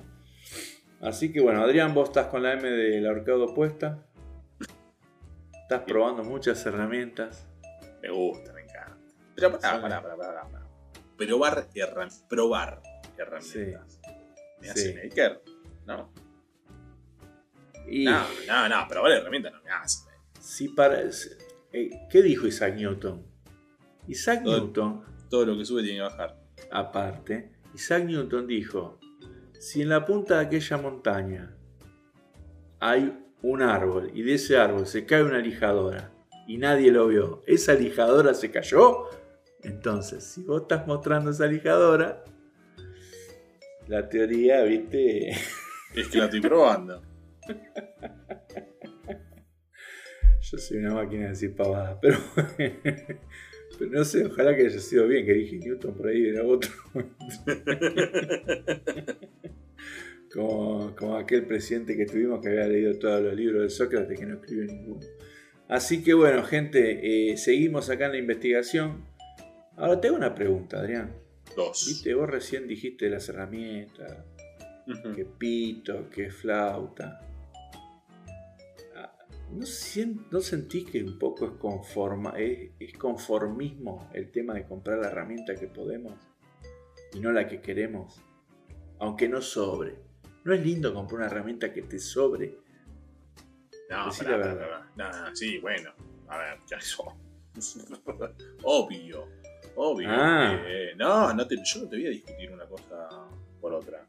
[1.02, 4.06] Así que bueno, Adrián, vos estás con la M del ahorcado puesta.
[5.64, 7.48] Estás probando muchas herramientas.
[8.04, 8.96] Me gusta, me encanta.
[9.36, 9.82] Pero pará, Sí.
[9.82, 10.68] pará, pará, pará, pará.
[11.18, 12.84] Probar, herram- probar
[13.18, 14.00] herramientas.
[14.62, 15.00] Me hace Sí.
[15.04, 15.42] maker.
[15.88, 16.12] No.
[17.88, 20.08] Y No, no, no, probar herramientas no me hace.
[20.40, 23.26] si para, eh, ¿Qué dijo Isaac Newton?
[24.08, 26.38] Isaac Todo- Newton, Todo lo que sube tiene que bajar.
[26.72, 29.00] aparte, Isaac Newton dijo,
[29.60, 31.56] si en la punta de aquella montaña
[32.80, 36.12] hay un árbol y de ese árbol se cae una lijadora
[36.48, 39.10] y nadie lo vio, ¿esa lijadora se cayó?
[39.62, 42.24] Entonces, si vos estás mostrando esa lijadora,
[43.88, 45.32] la teoría, viste,
[45.96, 47.02] Es que la estoy probando.
[50.42, 52.18] yo soy una máquina de decir pavadas, pero
[53.78, 56.70] Pero no sé, ojalá que haya sido bien, que dije Newton por ahí era otro.
[60.34, 64.26] como, como aquel presidente que tuvimos que había leído todos los libros de Sócrates que
[64.26, 65.02] no escribió ninguno.
[65.68, 69.06] Así que bueno, gente, eh, seguimos acá en la investigación.
[69.78, 71.12] Ahora tengo una pregunta, Adrián.
[71.56, 71.86] Dos.
[71.88, 74.18] Viste, vos recién dijiste las herramientas,
[74.88, 75.16] Ujú.
[75.16, 77.22] que pito, que flauta.
[79.56, 84.66] ¿No, sien- no sentís que un poco es, conforma, es, es conformismo el tema de
[84.66, 86.14] comprar la herramienta que podemos
[87.14, 88.22] y no la que queremos?
[89.00, 89.96] Aunque no sobre.
[90.44, 92.58] ¿No es lindo comprar una herramienta que te sobre?
[93.90, 94.60] No, Decí la verdad.
[94.96, 95.12] pará.
[95.28, 95.92] No, sí, bueno.
[96.28, 97.06] A ver, ya eso.
[98.64, 99.28] obvio.
[99.76, 100.08] Obvio.
[100.12, 100.58] Ah.
[100.66, 103.10] Eh, no, no te- yo no te voy a discutir una cosa
[103.62, 104.06] por otra.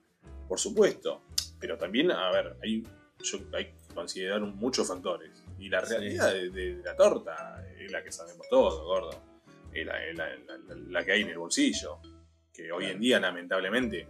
[0.49, 1.23] Por supuesto.
[1.59, 2.83] Pero también, a ver, hay,
[3.23, 5.43] yo, hay que considerar muchos factores.
[5.59, 5.93] Y la Sí.
[5.95, 9.11] realidad de, de la torta es la que sabemos todos, gordo.
[9.73, 11.99] Es la, es la- la- la- la que hay en el bolsillo.
[12.53, 14.09] Que hoy en día, lamentablemente,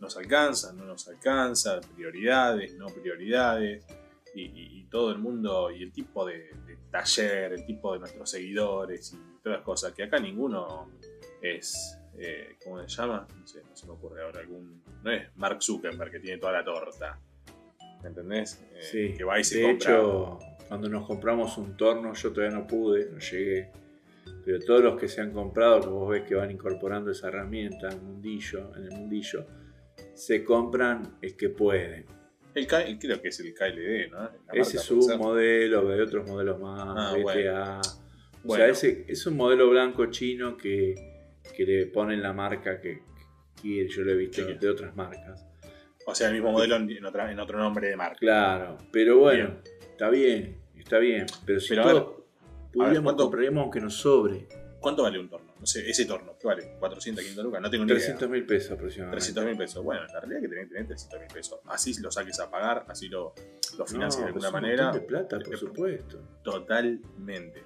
[0.00, 3.86] nos alcanza, no nos alcanza, prioridades, no prioridades
[4.34, 8.00] y, y- y todo el mundo y el tipo de, de taller, el tipo de
[8.00, 10.90] nuestros seguidores y todas las cosas, que acá ninguno
[11.40, 13.26] es, eh, ¿cómo se llama?
[13.38, 14.82] No sé, no se me ocurre ahora algún...
[15.02, 17.18] No es Mark Zuckerberg que tiene toda la torta.
[18.02, 18.62] ¿Me entendés?
[18.74, 19.14] Eh, Sí.
[19.16, 19.90] Que va y se de compra...
[19.96, 23.70] hecho, cuando nos compramos un torno, yo todavía no pude, no llegué.
[24.44, 27.88] Pero todos los que se han comprado, que vos ves que van incorporando esa herramienta
[27.88, 29.46] en, mundillo, en el mundillo,
[30.14, 32.06] se compran el que pueden.
[32.54, 34.30] El K- creo que es el KLD, ¿no?
[34.52, 37.22] Ese es un modelo, hay otros modelos más, Ah, BTA.
[37.22, 37.80] bueno.
[37.80, 38.64] O Bueno.
[38.64, 40.94] sea, ese es un modelo blanco chino que,
[41.54, 43.88] que le ponen la marca que, que quiere.
[43.88, 44.54] Yo lo he visto Sí.
[44.58, 45.44] de otras marcas.
[46.06, 48.18] O sea, el mismo modelo en, otra- en otro nombre de marca.
[48.18, 49.90] Claro, pero bueno, Bien.
[49.90, 51.26] está bien, está bien.
[51.44, 52.16] Pero si Pero a ver, todos
[52.72, 54.46] pudiéramos, ¿cuánto- compraríamos aunque nos sobre.
[54.80, 55.52] ¿Cuánto vale un torno?
[55.58, 56.78] No sé, ese torno, ¿qué vale?
[56.78, 57.60] ¿400, 500 lucas?
[57.60, 57.98] No tengo ni idea.
[57.98, 59.16] 300 mil pesos aproximadamente.
[59.16, 59.82] 300 mil pesos.
[59.82, 61.58] Bueno, la realidad es que tenés que tener 300 mil pesos.
[61.66, 63.34] Así lo saques a pagar, así lo,
[63.78, 64.92] lo financias No, de alguna manera.
[64.92, 66.20] de plata, por supuesto.
[66.44, 67.64] Totalmente.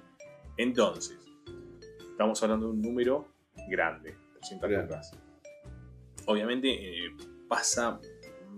[0.57, 1.19] Entonces,
[2.11, 3.27] estamos hablando de un número
[3.69, 4.87] grande, 300 Grande.
[4.87, 5.11] lucas.
[6.25, 6.69] Obviamente
[7.05, 7.11] eh,
[7.47, 7.99] pasa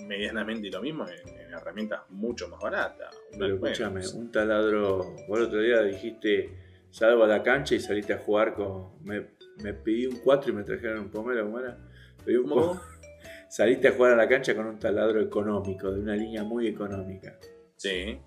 [0.07, 3.15] medianamente lo mismo en, en herramientas mucho más baratas.
[3.37, 5.15] Pero escúchame, un taladro.
[5.27, 6.49] Vos el otro día dijiste,
[6.91, 9.03] salgo a la cancha y saliste a jugar con.
[9.03, 9.27] Me,
[9.63, 11.77] me pedí un 4 y me trajeron un pomelo, ¿cómo era?
[12.25, 12.73] Pedí un ¿Cómo?
[12.73, 12.81] po-
[13.49, 17.37] Saliste a jugar a la cancha con un taladro económico, de una línea muy económica.
[17.77, 18.17] Sí,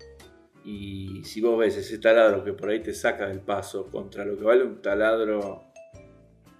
[0.63, 4.37] Y si vos ves ese taladro que por ahí te saca del paso contra lo
[4.37, 5.63] que vale un taladro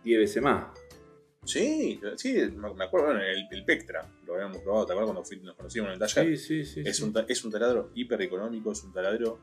[0.03, 0.67] 10 veces más.
[1.45, 5.27] sí, sí, me me acuerdo, bueno, el, el Pectra, lo habíamos probado, ¿te acuerdas cuando
[5.27, 6.37] fui- nos conocimos en el taller?
[6.37, 6.81] Sí, sí, sí.
[6.85, 7.03] Es sí.
[7.03, 9.39] un, es un taladro hiper económico, es un taladro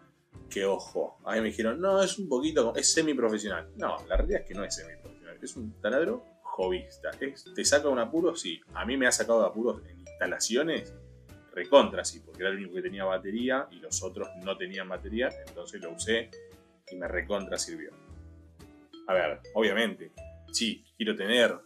[0.51, 3.70] que, ojo, a mí me dijeron, no, es un poquito, es semi-profesional.
[3.77, 7.11] No, la realidad es que no es semi-profesional, es un taladro jovista.
[7.20, 8.37] Es- ¿Te saca un apuro?
[8.37, 8.61] Sí.
[8.75, 10.94] A mí me ha sacado de apuros en instalaciones
[11.53, 15.29] recontra, sí, porque era el único que tenía batería y los otros no tenían batería,
[15.47, 16.29] entonces lo usé
[16.90, 17.90] y me recontra sirvió.
[19.07, 20.12] A ver, obviamente,
[20.53, 21.57] sí, quiero tener,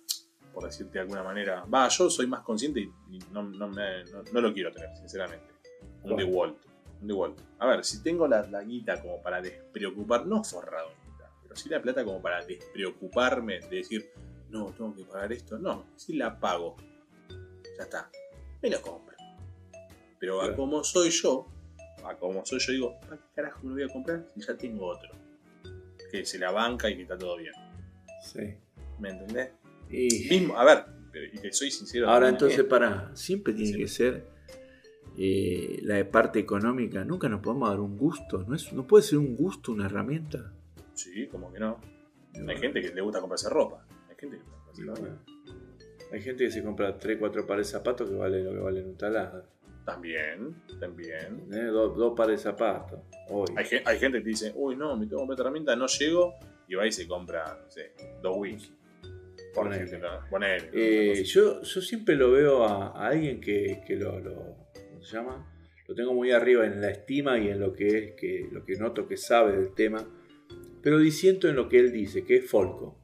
[0.58, 4.02] por decirte de alguna manera, va, yo soy más consciente y y no, no me-
[4.06, 5.46] no- no lo quiero tener, sinceramente.
[6.02, 6.16] Un ¿Cuál?
[6.16, 6.56] DeWalt.
[7.00, 7.38] Un DeWalt.
[7.60, 11.54] A ver, si tengo la, la guita como para despreocupar, no forrado en guita, pero
[11.54, 14.10] sí la plata como para despreocuparme de decir,
[14.50, 15.58] no, tengo que pagar esto.
[15.60, 16.74] No, si la pago,
[17.76, 18.10] ya está,
[18.60, 19.16] me lo compro.
[20.18, 21.46] Pero a como soy yo,
[22.04, 24.56] a como soy yo, digo, ¿para qué carajo me lo voy a comprar si ya
[24.56, 25.10] tengo otro?
[26.10, 27.52] Que se la banca y que está todo bien.
[28.24, 28.56] Sí.
[28.98, 29.50] ¿Me entendés?
[29.90, 32.08] Y- Mismo, a ver, pero- soy sincero.
[32.10, 34.26] Ahora entonces, eh, para, siempre tiene que ser
[35.16, 37.04] eh, la de parte económica.
[37.04, 38.44] Nunca nos podemos dar un gusto.
[38.46, 40.52] ¿No, es, no puede ser un gusto una herramienta.
[40.94, 41.80] Sí, como que no.
[42.46, 43.84] Hay gente que le gusta comprarse ropa.
[44.08, 45.00] Hay gente que le gusta comprarse ropa.
[45.00, 45.18] bueno.
[46.12, 48.86] Hay gente que se compra 3, 4 pares de zapatos que valen lo que valen
[48.86, 49.44] un taladro.
[49.84, 51.26] También, también.
[51.26, 51.72] ¿entendés?
[51.72, 53.00] Dos, pares de zapatos.
[53.30, 53.46] Hoy.
[53.56, 56.34] Hay, hay gente que dice, uy, no, me tengo que comprar herramienta, no llego,
[56.66, 58.70] y va y se compra, no sé, dos wiki.
[59.54, 59.68] Por
[60.72, 64.56] Eh, yo, yo siempre lo veo a, a alguien que, que lo, lo-
[64.90, 65.52] ¿cómo se llama?
[65.86, 68.76] Lo tengo muy arriba en la estima y en lo que es, que lo que
[68.76, 70.06] noto que sabe del tema,
[70.82, 72.96] pero disiento en lo que él dice, que es Folco.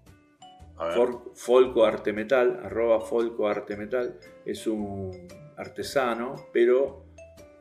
[0.95, 5.27] For- Folco Arte Metal, arroba Folco Arte Metal, es un
[5.57, 7.05] artesano, pero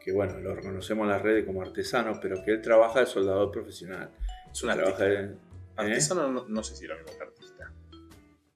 [0.04, 3.52] que bueno, lo reconocemos en las redes como artesano, pero que él trabaja de soldador
[3.52, 4.10] profesional.
[4.52, 5.36] es un ¿eh?
[5.78, 7.42] Artesano no, no sé si lo mismo que.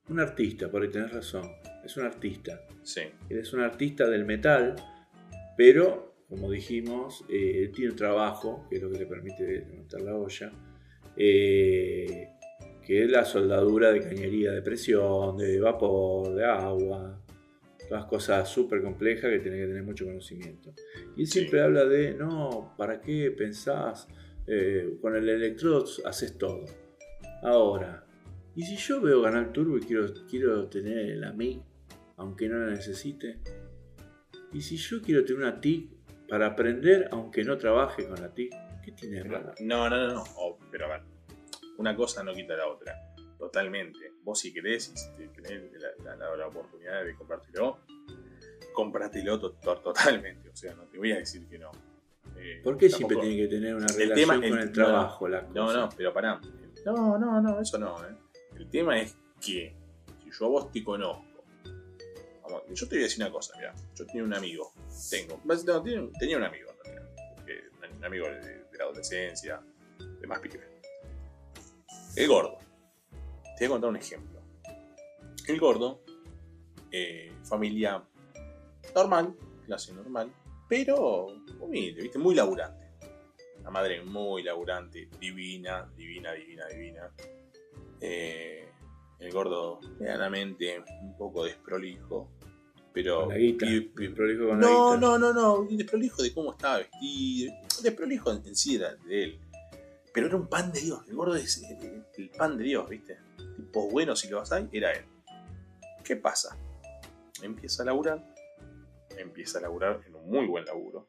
[0.10, 1.52] Un artista, por ahí tenés razón,
[1.84, 2.62] es un artista.
[2.84, 3.02] Sí.
[3.30, 4.76] Él es un artista del metal,
[5.58, 10.02] pero, como dijimos, eh, él tiene un trabajo, que es lo que le permite levantar
[10.02, 10.52] la olla,
[11.18, 12.30] eh,
[12.86, 17.22] que es la soldadura de cañería de presión, de vapor, de agua,
[17.90, 20.74] todas cosas súper complejas que tiene que tener mucho conocimiento.
[21.18, 24.08] Y él siempre habla de, no, ¿para qué pensás?
[24.50, 26.64] Eh, con el electrodo haces todo.
[27.44, 28.07] Ahora,
[28.58, 31.62] ¿y si yo veo Canal Turbo y quiero, quiero tener la MIG,
[32.18, 33.40] aunque no la necesite?
[34.52, 35.92] ¿Y si yo quiero tener una TIC
[36.28, 38.52] para aprender, aunque no trabaje con la TIC?
[38.84, 39.54] ¿Qué tiene raro?
[39.62, 40.24] No, no, no, no.
[40.38, 41.02] Oh, pero a ver,
[41.78, 42.94] una cosa no quita la otra.
[43.38, 44.14] Totalmente.
[44.24, 45.62] Vos si querés y si tenés
[46.04, 47.14] la, la, la oportunidad de
[48.74, 50.50] comprártelo, to- to- totalmente.
[50.50, 51.72] O sea, no te voy a decir que no.
[52.38, 55.28] Eh, ¿Por qué siempre tiene que tener una El relación con el- el no, trabajo?
[55.28, 55.78] la No, cosa?
[55.82, 56.40] no, pero pará.
[56.86, 57.98] No, no, no, eso no.
[58.06, 58.16] ¿eh?
[58.68, 59.74] El tema es que
[60.22, 61.24] si yo a vos te conozco,
[62.74, 64.74] yo te voy a decir una cosa, mira, yo tenía un amigo,
[65.10, 66.70] tengo, tenía, un- amigo,
[67.98, 69.62] un amigo de, la adolescencia,
[70.20, 70.60] de más pibe.
[72.18, 72.58] El gordo.
[73.58, 74.42] Te voy a contar un ejemplo.
[75.48, 76.02] El gordo,
[76.92, 78.04] eh, familia
[78.94, 79.34] normal,
[79.66, 80.30] clase normal,
[80.68, 81.28] pero
[81.62, 82.12] humilde.
[82.18, 82.86] Muy laburante.
[83.64, 87.12] La madre muy laburante, divina, divina, divina, divina.
[88.02, 88.70] Eh,
[89.20, 92.30] el gordo, medianamente, un poco desprolijo,
[92.94, 93.22] pero...
[93.22, 93.66] Con la guita.
[93.66, 95.00] pi- pi- el prolijo con la no, guita.
[95.02, 99.40] no, no, no, desprolijo de cómo estaba vestido, desprolijo en, en sí era de él.
[100.14, 103.18] Pero era un pan de Dios, el gordo es el, el pan de Dios, ¿viste?
[103.56, 105.06] Tipo bueno si lo vas a era él.
[106.04, 106.58] ¿Qué pasa?
[107.44, 108.24] Empieza a laburar,
[109.18, 111.08] empieza a laburar en un muy buen laburo,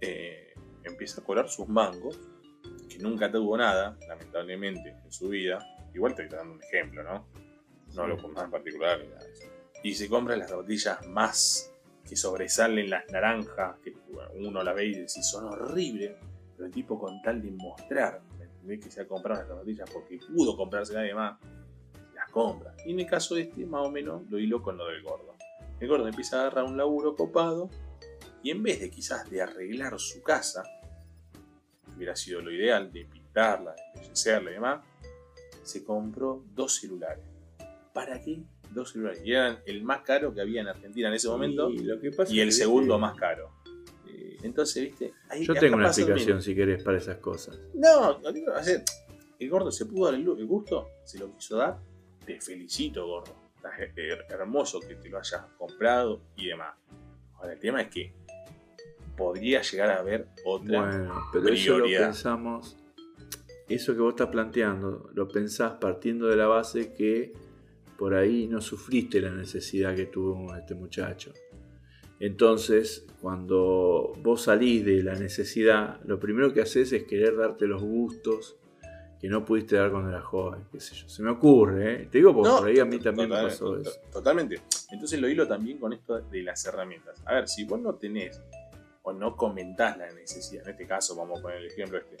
[0.00, 0.52] eh,
[0.84, 2.18] empieza a cobrar sus mangos,
[2.88, 5.58] que nunca tuvo nada, lamentablemente, en su vida.
[5.94, 7.26] Igual te estoy dando un ejemplo, ¿no?
[7.94, 9.44] No lo pongo en particular ni nada de eso.
[9.82, 11.72] Y se compra las zapatillas más
[12.08, 16.12] que sobresalen las naranjas, que bueno, uno la ve y dice, son horribles,
[16.54, 18.80] pero el tipo con tal de mostrar, ¿me entendés?
[18.80, 21.38] Que se ha comprado las zapatillas porque pudo comprarse nadie más,
[22.14, 22.74] las compra.
[22.84, 25.34] Y en el caso de este, más o menos, lo hilo con lo del gordo.
[25.80, 27.68] El gordo empieza a agarrar un laburo copado
[28.42, 30.62] y en vez de quizás de arreglar su casa,
[31.96, 34.84] hubiera sido lo ideal, de pintarla, de embellecerla y demás,
[35.62, 37.24] se compró dos celulares.
[37.92, 38.40] ¿Para qué?
[38.70, 39.22] Dos celulares.
[39.24, 42.10] Y eran el más caro que había en Argentina en ese momento Y, lo que
[42.10, 43.50] pasa y es el que, segundo más caro.
[44.08, 45.12] eh, Entonces, ¿viste?
[45.28, 47.58] Ahí Yo tengo una explicación si querés para esas cosas.
[47.74, 48.82] No, no digo, o sea,
[49.38, 51.78] el gordo se pudo dar el, gusto, se lo quiso dar.
[52.24, 53.34] Te felicito, gordo.
[53.56, 56.74] Estás her- hermoso que te lo hayas comprado y demás.
[57.36, 58.12] Ahora, el tema es que
[59.16, 60.80] podría llegar a haber otra.
[60.80, 62.06] Bueno, pero eso lo prioridad.
[62.06, 62.76] pensamos,
[63.68, 67.32] eso que vos estás planteando, lo pensás partiendo de la base que
[67.96, 71.32] por ahí no sufriste la necesidad que tuvo este muchacho.
[72.18, 77.82] Entonces, cuando vos salís de la necesidad, lo primero que haces es querer darte los
[77.82, 78.56] gustos
[79.20, 81.08] que no pudiste dar cuando eras joven, qué sé yo.
[81.08, 82.08] Se me ocurre, ¿eh?
[82.10, 83.90] Te digo porque No, por ahí a mí también me pasó eso.
[84.12, 84.60] Totalmente.
[84.90, 87.22] Entonces lo hilo también con esto de las herramientas.
[87.24, 88.40] A ver, si vos no tenés
[89.08, 92.16] o no comentás la necesidad, en este caso vamos a poner el ejemplo este,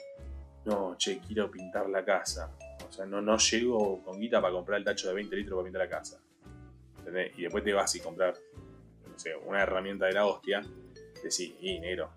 [0.66, 2.52] no, che, quiero pintar la casa.
[2.88, 5.64] O sea, no, no llego con guita para comprar el tacho de 20 litros para
[5.64, 6.20] pintar la casa.
[6.98, 7.32] ¿Entendés?
[7.38, 8.34] Y después te vas y comprar,
[9.10, 10.62] no sé, una herramienta de la hostia,
[11.22, 12.10] decís, y negro.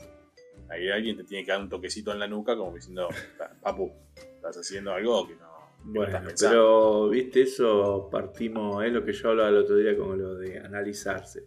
[0.69, 3.07] Ahí alguien te tiene que dar un toquecito en la nuca como diciendo,
[3.39, 5.49] "Pa- papu, estás haciendo algo que no,
[5.83, 10.35] Bueno, pero viste, eso partimos, es lo que yo hablaba el otro día con lo
[10.35, 11.45] de analizarse,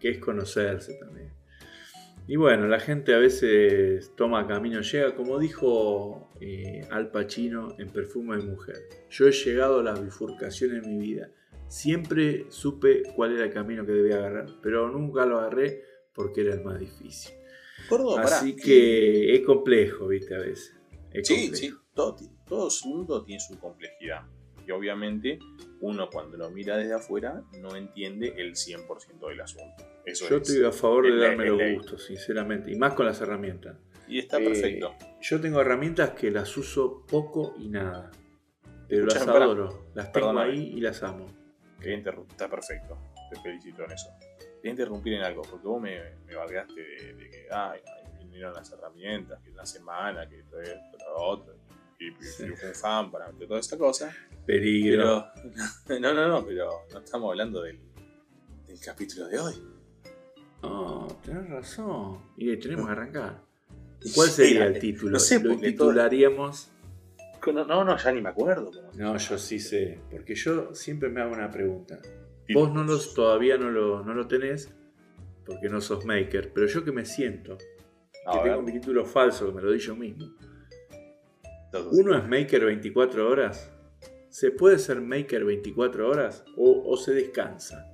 [0.00, 1.30] que es conocerse también.
[2.28, 7.88] Y bueno, la gente a veces toma camino, llega, como dijo eh, Al Pacino en
[7.88, 8.76] Perfume de Mujer.
[9.10, 11.30] Yo he llegado a las bifurcaciones en mi vida.
[11.68, 15.82] Siempre supe cuál era el camino que debía agarrar, pero nunca lo agarré
[16.14, 17.32] porque era el más difícil.
[17.90, 18.38] Gordo, pará.
[18.38, 20.76] Así que es complejo, viste, a veces.
[21.12, 21.56] Es Sí, complejo.
[21.56, 24.22] sí, todo, todo mundo tiene su complejidad.
[24.66, 25.38] Y obviamente
[25.80, 29.84] uno cuando lo mira desde afuera no entiende el 100% del asunto.
[30.04, 30.48] Eso Yo es.
[30.48, 33.76] estoy a favor de darme los gustos, sinceramente, y más con las herramientas.
[34.08, 34.94] Y está Eh, perfecto.
[35.20, 38.10] Yo tengo herramientas que las uso poco y nada,
[38.88, 40.52] pero las Escuchame, adoro, las tengo Perdóname.
[40.52, 41.26] ahí y las amo.
[41.80, 42.98] Está perfecto.
[43.30, 44.10] Te felicito en eso.
[44.56, 47.80] Quería interrumpir en algo, porque vos me, me bardeaste de, de que ay,
[48.20, 50.56] vinieron las herramientas, que una semana, que esto,
[51.08, 51.54] lo otro.
[52.02, 52.44] Y, y Sí.
[52.74, 54.14] fan para toda esta cosa.
[54.46, 55.26] Peligro.
[55.86, 56.00] Pero.
[56.00, 57.78] No, no, no, pero no estamos hablando del,
[58.66, 59.54] del capítulo de hoy.
[60.62, 62.18] No, tenés razón.
[62.36, 63.42] Y tenemos que arrancar.
[64.02, 65.12] ¿Y cuál sería el título?
[65.12, 66.70] No sé, Lo titularíamos.
[67.46, 68.70] No, no, no, ya ni me acuerdo.
[68.94, 71.98] No, yo sí sé, porque yo siempre me hago una pregunta.
[72.54, 74.70] Vos no los, todavía no lo, no lo tenés,
[75.44, 79.52] porque no sos maker, pero yo que me siento, que tengo mi título falso, que
[79.54, 80.26] me lo di yo mismo.
[81.92, 83.72] Uno es maker 24 horas
[84.32, 87.86] ¿Se puede ser maker 24 horas o, o se descansa?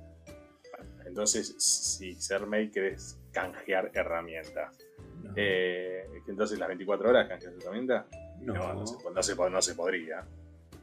[1.05, 4.77] Entonces, si ser maker es canjear herramientas.
[5.21, 5.33] No.
[5.35, 8.05] Eh, entonces, las 24 horas canjear herramientas.
[8.39, 10.25] no, No, no se, no se no se podría.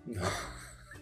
[0.05, 0.23] no.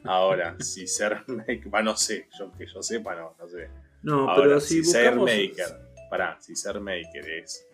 [0.04, 3.70] Ahora, si ser maker, va, no sé, yo que yo sepa, no, no sé.
[4.04, 5.66] No, Ahora, pero si, si ser maker,
[6.08, 7.66] pará, si ser maker es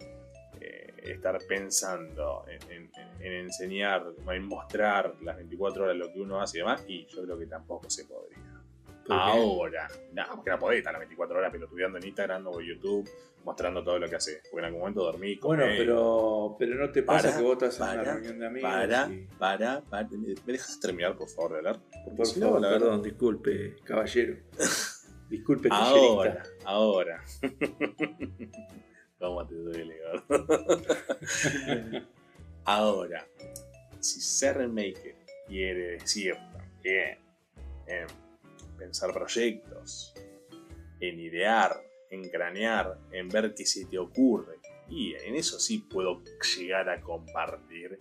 [1.04, 2.90] estar pensando en, en-
[3.20, 7.22] en enseñar, en mostrar las 24 horas lo que uno hace y demás, y yo
[7.24, 8.38] creo que tampoco se podría.
[9.08, 13.08] Ahora, no, porque no podés estar las 24 horas pelotudeando en Instagram o YouTube,
[13.44, 14.40] mostrando todo lo que haces.
[14.48, 15.78] Porque en algún momento dormí, Bueno, comés.
[15.78, 18.70] pero, pero no te pasa Para, que vos estás en una para, reunión de amigos
[18.70, 20.08] Para, y- para, para.
[20.10, 21.80] ¿Me dejas terminar, por favor, de hablar?
[22.04, 24.36] Porque Por si no, favor, verdad- perdón, disculpe, caballero.
[25.28, 27.22] Disculpe, Ahora, ahora.
[29.20, 30.00] ¿Cómo te duele?
[32.64, 33.26] Ahora,
[34.00, 35.14] si ser maker
[35.46, 37.18] quiere decir también
[37.86, 38.06] en
[38.78, 40.14] pensar proyectos,
[41.00, 41.76] en idear,
[42.08, 44.56] en cranear, en ver qué se te ocurre,
[44.88, 46.22] y en eso sí puedo
[46.56, 47.98] llegar a compartir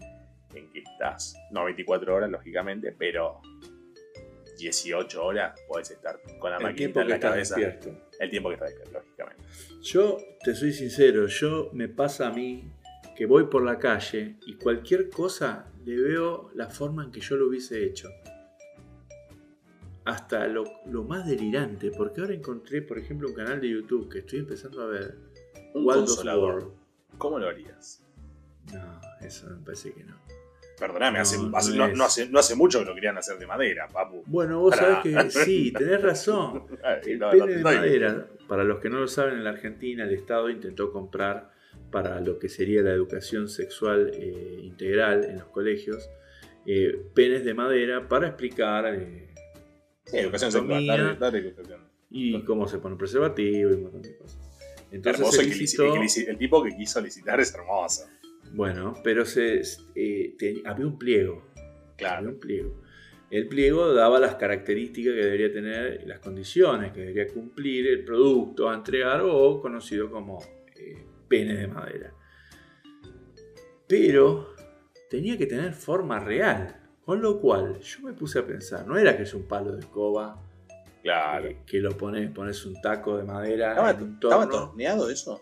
[0.53, 1.35] en qué estás.
[1.51, 3.41] No 24 horas, lógicamente, pero
[4.57, 7.57] 18 horas puedes estar con la maquinita en que la cabeza.
[7.57, 8.08] despierto.
[8.19, 9.43] El tiempo que despierto, lógicamente.
[9.81, 12.69] Yo te soy sincero, yo me pasa a mí
[13.15, 17.37] que voy por la calle y cualquier cosa le veo la forma en que yo
[17.37, 18.09] lo hubiese hecho.
[20.05, 24.19] Hasta lo, lo más delirante, porque ahora encontré, por ejemplo, un canal de YouTube que
[24.19, 25.17] estoy empezando a ver.
[25.73, 26.73] Un consolador.
[27.17, 28.03] ¿Cómo lo harías?
[28.73, 30.15] No, eso me parece que no.
[30.79, 31.97] Perdóname, No, hace, no hace- no, es.
[31.97, 34.23] no hace, no hace mucho que lo querían hacer de madera, papu.
[34.25, 36.63] Bueno, vos sabés que sí, tenés razón.
[37.05, 40.49] El pene de madera, para los que no lo saben, en la Argentina el Estado
[40.49, 41.51] intentó comprar
[41.91, 46.09] para lo que sería la educación sexual eh, integral en los colegios,
[46.65, 49.27] eh, penes de madera para explicar eh,
[50.05, 51.81] Sí, educación sexual, dale, dale educación.
[52.09, 54.39] y cómo se pone preservativo y un montón de cosas.
[54.91, 58.07] Entonces Hermoso que que el tipo que quiso licitar es hermoso.
[58.53, 59.61] Bueno, pero se,
[59.95, 62.29] eh, te- había un pliego, había Claro.
[62.29, 62.81] un pliego.
[63.31, 68.69] El pliego daba las características que debería tener, las condiciones que debería cumplir el producto
[68.69, 70.39] a entregar o conocido como
[70.75, 72.11] eh, pene de madera.
[73.87, 74.55] Pero
[75.09, 76.75] tenía que tener forma real,
[77.05, 79.79] con lo cual yo me puse a pensar, no era que es un palo de
[79.81, 80.41] escoba,
[81.03, 81.47] Claro.
[81.47, 84.67] eh, que lo pones, pones un taco de madera ¿Estaba, en un estaba torno.
[84.67, 85.41] torneado eso?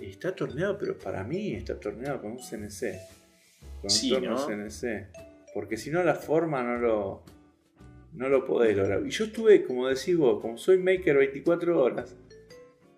[0.00, 2.98] Está torneado, pero para mí está torneado con un CNC.
[3.80, 4.46] Con Sí, un torno ¿no?
[4.46, 5.08] CNC.
[5.54, 7.22] Porque si no la forma no lo,
[8.14, 9.04] no lo podés lograr.
[9.06, 12.16] Y yo estuve, como decís vos, como soy maker 24 horas,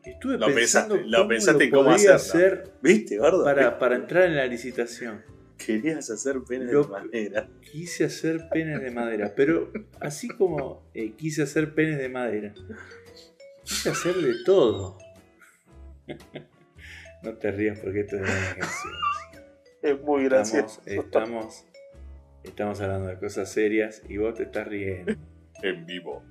[0.04, 2.14] estuve Lo pensando pensaste- lo cómo pensaste en lo cómo hacerlo.
[2.16, 3.44] hacer ¿Viste, gordo?
[3.44, 5.22] para, para entrar en la licitación.
[5.56, 7.48] Querías hacer pene de Lo- madera.
[7.70, 9.70] Quise hacer penes de madera, pero
[10.00, 12.54] así como eh, quise hacer penes de madera,
[13.62, 14.96] quise hacer de todo.
[17.22, 18.94] No te rías porque esto es una canción.
[19.82, 20.82] Es muy gracioso.
[20.84, 21.64] estamos,
[22.44, 25.14] estamos hablando de cosas serias y vos te estás riendo
[25.62, 26.22] En vivo.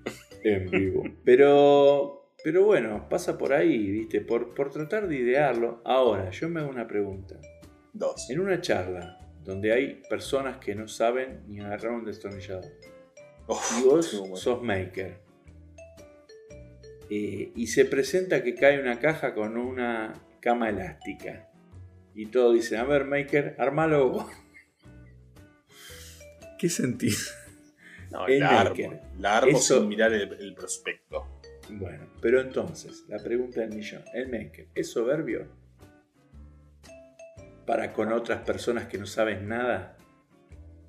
[0.43, 1.03] en vivo.
[1.25, 4.21] Pero, pero bueno, pasa por ahí, ¿viste?
[4.21, 5.81] Por, por tratar de idearlo.
[5.83, 7.39] Ahora, yo me hago una pregunta.
[7.91, 8.29] Dos.
[8.29, 12.65] En una charla donde hay personas que no saben ni agarrar un destornillador
[13.79, 14.35] y vos bueno.
[14.35, 15.17] sos maker
[17.09, 21.49] eh, y se presenta que cae una caja con una cama elástica
[22.15, 24.31] y todos dicen, a ver maker, armalo vos.
[26.57, 27.33] ¿Qué sentís?
[28.11, 28.69] No, el la armo.
[28.71, 29.01] maker.
[29.19, 31.39] La armo Eso- sin mirar el, el prospecto.
[31.69, 35.47] Bueno, pero entonces, la pregunta del millón, ¿el maker es soberbio?
[37.65, 39.95] Para con otras personas que no saben nada.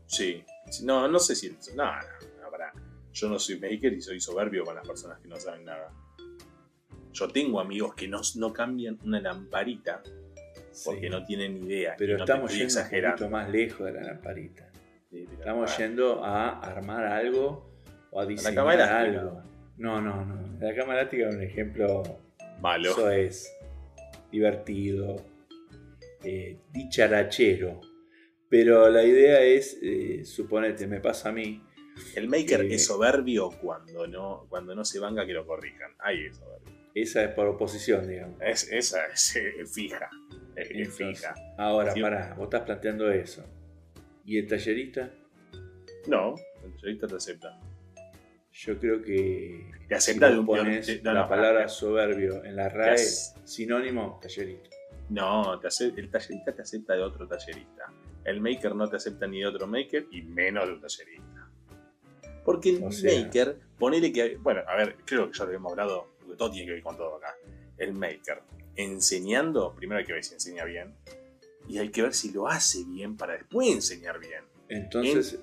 [0.06, 0.42] Sí.
[0.82, 1.50] No, no sé si.
[1.76, 2.72] No, no, no, pará.
[3.12, 5.92] Yo no soy maker y soy soberbio con las personas que no saben nada.
[7.12, 10.02] Yo tengo amigos que no, no cambian una lamparita
[10.84, 11.94] porque Sí, no tienen idea.
[11.98, 14.70] pero no estamos yendo un poquito más lejos de la lamparita.
[15.10, 17.68] Sí, Estamos yendo a armar algo
[18.10, 19.42] o a diseñar algo.
[19.76, 20.58] No, no, no.
[20.60, 22.02] La cama elástica es un ejemplo.
[22.60, 22.90] Malo.
[22.90, 23.52] Eso es
[24.30, 25.16] divertido,
[26.22, 27.80] eh, dicharachero.
[28.48, 31.62] Pero la idea es, eh, suponete, me pasa a mí.
[32.14, 35.92] El maker Eh, es soberbio cuando no, cuando no se venga que lo corrijan.
[35.98, 36.79] Ahí es soberbio.
[36.94, 38.40] Esa es por oposición, digamos.
[38.40, 39.38] Es, esa es
[39.72, 40.10] fija.
[40.56, 41.34] Es, Entonces, fija.
[41.56, 43.44] Ahora, pará, vos estás planteando eso.
[44.24, 45.10] ¿Y el tallerista?
[46.06, 46.34] No,
[46.64, 47.58] el tallerista te acepta.
[48.52, 51.68] Yo creo que Te si acepta vos de un pones de- no, la no, palabra
[51.68, 54.68] soberbio en la RAE, hace- sinónimo, tallerista.
[55.08, 57.84] No, te ace- el tallerista te acepta de otro tallerista.
[58.24, 61.48] El maker no te acepta ni de otro maker y menos de un tallerista.
[62.44, 64.36] Porque el O sea- maker, ponele que.
[64.36, 66.96] Bueno, a ver, creo que ya lo hemos hablado, porque todo tiene que ver con
[66.96, 67.34] todo acá.
[67.76, 68.40] El maker,
[68.76, 70.94] enseñando, primero hay que ver si enseña bien.
[71.68, 74.44] Y hay que ver si lo hace bien para después enseñar bien.
[74.68, 75.38] Entonces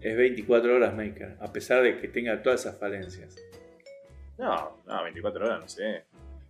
[0.00, 3.36] es 24 horas Maker, a pesar de que tenga todas esas falencias.
[4.38, 6.04] No, no, 24 horas, no sé.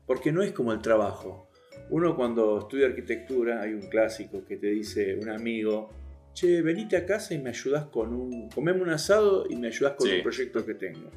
[0.07, 1.49] Porque no es como el trabajo.
[1.91, 5.91] Uno cuando estudia arquitectura, hay un clásico que te dice un amigo,
[6.33, 8.49] che, venite a casa y me ayudas con un...
[8.51, 10.17] Comeme un asado y me ayudas con Sí.
[10.17, 11.11] un proyecto que tengo.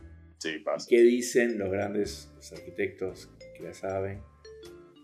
[0.44, 0.86] Sí, ¿Y pasa.
[0.90, 4.22] qué dicen los grandes los arquitectos que la saben?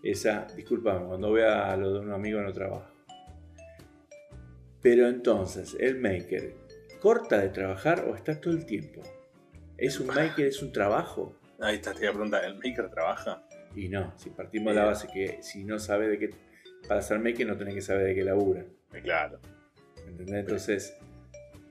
[0.02, 2.90] Esa, discúlpame, cuando vea lo de un amigo no trabajo.
[4.82, 6.54] Pero entonces, el maker,
[7.00, 9.02] ¿corta de trabajar o está todo el tiempo?
[9.78, 11.34] ¿Es un maker, es un trabajo?
[11.58, 13.42] Ahí está, te iba a preguntar, ¿el maker trabaja?
[13.74, 16.30] Y no, si partimos de la base que si no sabes de qué,
[16.86, 18.60] para ser maker no tenés que saber de qué labura.
[18.92, 19.40] Eh, Claro.
[20.06, 20.34] ¿Entendés?
[20.34, 20.96] Entonces,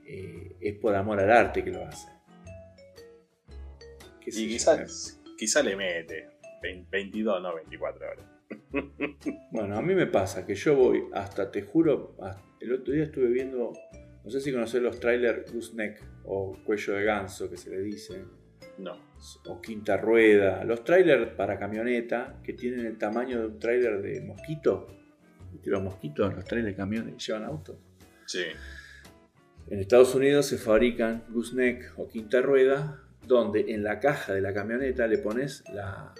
[0.08, 2.08] eh, es por amor al arte que lo hace.
[4.30, 6.28] ¿Qué sé Y quizás quizá le mete
[6.62, 8.24] 20 22, no 24 horas.
[9.52, 13.04] Bueno, a mí me pasa que yo voy hasta, te juro, hasta- el otro día
[13.04, 13.72] estuve viendo,
[14.24, 18.24] no sé si conocés los trailers gooseneck o cuello de ganso que se le dice,
[18.78, 18.96] No.
[19.46, 24.20] o quinta rueda, los trailers para camioneta que tienen el tamaño de un trailer de
[24.20, 24.86] mosquito.
[25.52, 27.76] ¿Viste los mosquitos, los trailers de camiones que llevan autos?
[28.26, 28.44] Sí.
[29.68, 34.52] En Estados Unidos se fabrican gooseneck o quinta rueda, donde en la caja de la
[34.54, 36.14] camioneta le pones la,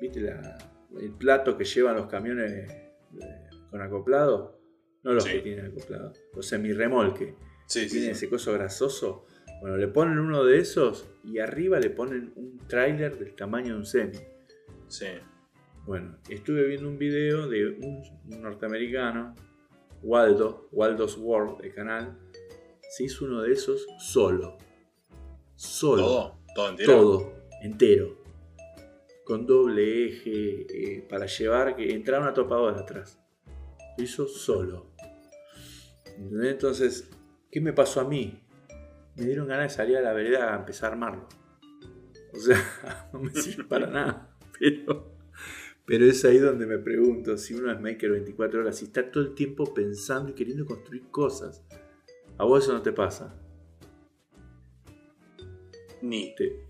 [0.00, 0.58] ¿viste la-
[0.98, 4.60] el plato que llevan los camiones eh, con acoplado?
[5.02, 5.32] No los Sí.
[5.32, 7.34] que tienen acoplado, los semirremolque.
[7.66, 8.24] Sí, tienen sí.
[8.24, 9.26] ese coso grasoso.
[9.60, 13.78] Bueno, le ponen uno de esos y arriba le ponen un tráiler del tamaño de
[13.78, 14.18] un semi.
[14.88, 15.06] Sí.
[15.86, 19.34] Bueno, estuve viendo un video de un, un norteamericano,
[20.02, 22.18] Waldo, Waldo's World, el canal.
[22.90, 24.58] Se hizo uno de esos solo.
[25.60, 26.02] Solo.
[26.02, 26.92] Todo, todo entero.
[26.92, 28.16] Todo, entero.
[29.26, 33.20] Con doble eje, eh, para llevar, que entraba una topadora atrás.
[33.98, 34.86] Lo hizo solo.
[36.16, 36.52] ¿Entendés?
[36.52, 37.10] Entonces,
[37.50, 38.40] ¿qué me pasó a mí?
[39.16, 41.28] Me dieron ganas de salir a la vereda a empezar a armarlo.
[42.32, 44.34] O sea, no me sirve para nada.
[44.58, 45.12] Pero,
[45.84, 49.24] pero es ahí donde me pregunto si uno es maker 24 horas, si está todo
[49.24, 51.62] el tiempo pensando y queriendo construir cosas.
[52.38, 53.38] ¿A vos eso no te pasa?
[56.02, 56.34] Ni.
[56.34, 56.68] Te-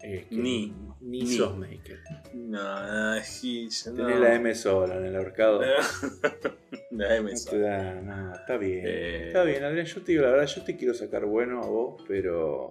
[0.00, 0.72] es que Ni.
[1.00, 1.26] Ni, Ni.
[1.36, 1.98] sos maker.
[2.34, 4.06] No, sí, yo no.
[4.06, 5.60] Tenés la M sola en el ahorcado.
[6.90, 8.82] la M No te da nada, está bien.
[8.86, 9.26] Eh.
[9.28, 12.02] Está bien, Adrián, yo te digo la verdad, yo te quiero sacar bueno a vos,
[12.06, 12.70] pero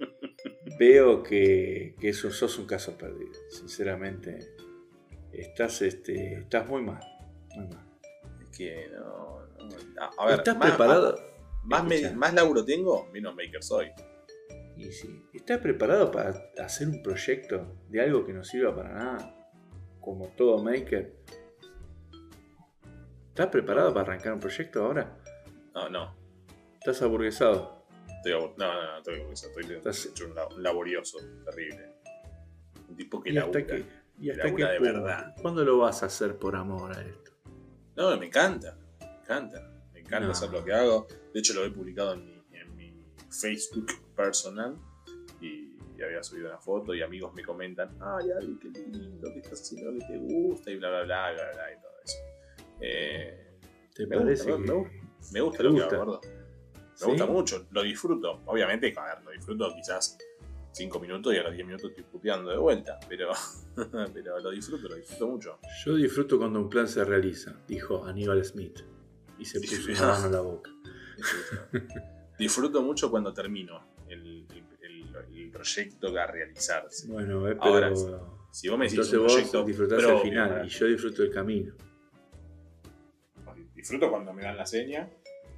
[0.78, 3.32] veo que, que eso sos un caso perdido.
[3.50, 4.38] Sinceramente,
[5.32, 7.00] estás, este, estás muy mal.
[7.54, 7.86] Muy mal.
[8.42, 9.40] Es que no.
[9.58, 9.76] no.
[10.18, 11.16] A- ver, ¿Estás más- preparado?
[11.64, 12.16] Más, me- Escucha.
[12.16, 13.88] más laburo tengo, menos maker soy.
[14.76, 19.48] Y sí, ¿estás preparado para hacer un proyecto de algo que no sirva para nada?
[20.00, 21.16] Como todo maker.
[23.28, 25.16] ¿Estás preparado para arrancar un proyecto ahora?
[25.74, 26.14] No, no.
[26.78, 27.84] ¿Estás aburguesado?
[28.16, 31.96] Estoy, no, no, no, estoy, estoy, Estás- hecho un, lab- un laborioso, terrible.
[32.88, 33.84] Un tipo que ¿Y hasta, qué,
[34.18, 35.34] y hasta labura qué de verdad.
[35.42, 37.32] ¿Cuándo lo vas a hacer por amor a esto?
[37.96, 38.76] No, me encanta.
[39.00, 39.70] Me encanta.
[39.92, 40.32] Me encanta No.
[40.32, 41.06] hacer lo que hago.
[41.32, 42.94] De hecho, lo he publicado en mi, en mi
[43.30, 44.76] Facebook personal.
[45.40, 49.38] Y, y había subido una foto y amigos me comentan, ay, Ari, qué lindo que
[49.40, 52.16] estás haciendo lo que te gusta y bla, bla, bla, bla, bla, y todo eso.
[52.80, 53.58] Eh,
[53.94, 55.00] ¿Te Me parece gusta, me que.?
[55.32, 55.88] me gusta ¿Te lo gusta?
[55.88, 56.20] que hago, gordo.
[56.24, 57.04] Me ¿Sí?
[57.06, 58.40] gusta mucho, lo disfruto.
[58.46, 60.18] Obviamente, a ver, lo disfruto quizás
[60.72, 63.30] 5 minutos y a los 10 minutos estoy puteando de vuelta, pero,
[64.14, 65.58] pero lo disfruto, lo disfruto mucho.
[65.84, 68.80] Yo disfruto cuando un plan se realiza, dijo Aníbal Smith.
[69.38, 69.90] Y se puso Sí.
[69.92, 70.70] una mano en la boca.
[72.38, 77.08] disfruto mucho cuando termino el, el- el- proyecto a realizarse.
[77.08, 77.62] Bueno, eh, pero.
[77.64, 77.92] Ahora,
[78.50, 80.64] Si vos me decís entonces un vos proyecto disfrutás propio, el final ¿verdad?
[80.64, 81.74] y yo disfruto el camino.
[83.74, 85.08] disfruto cuando me dan la seña,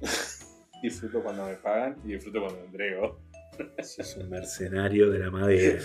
[0.83, 3.19] disfruto cuando me pagan y disfruto cuando entrego.
[3.83, 5.81] Sos un mercenario de la madera.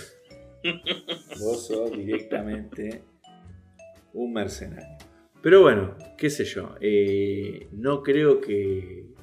[1.39, 3.03] Vos sos directamente
[4.13, 4.97] un mercenario.
[5.41, 6.75] Pero bueno, qué sé yo.
[6.79, 9.13] eh, no creo que.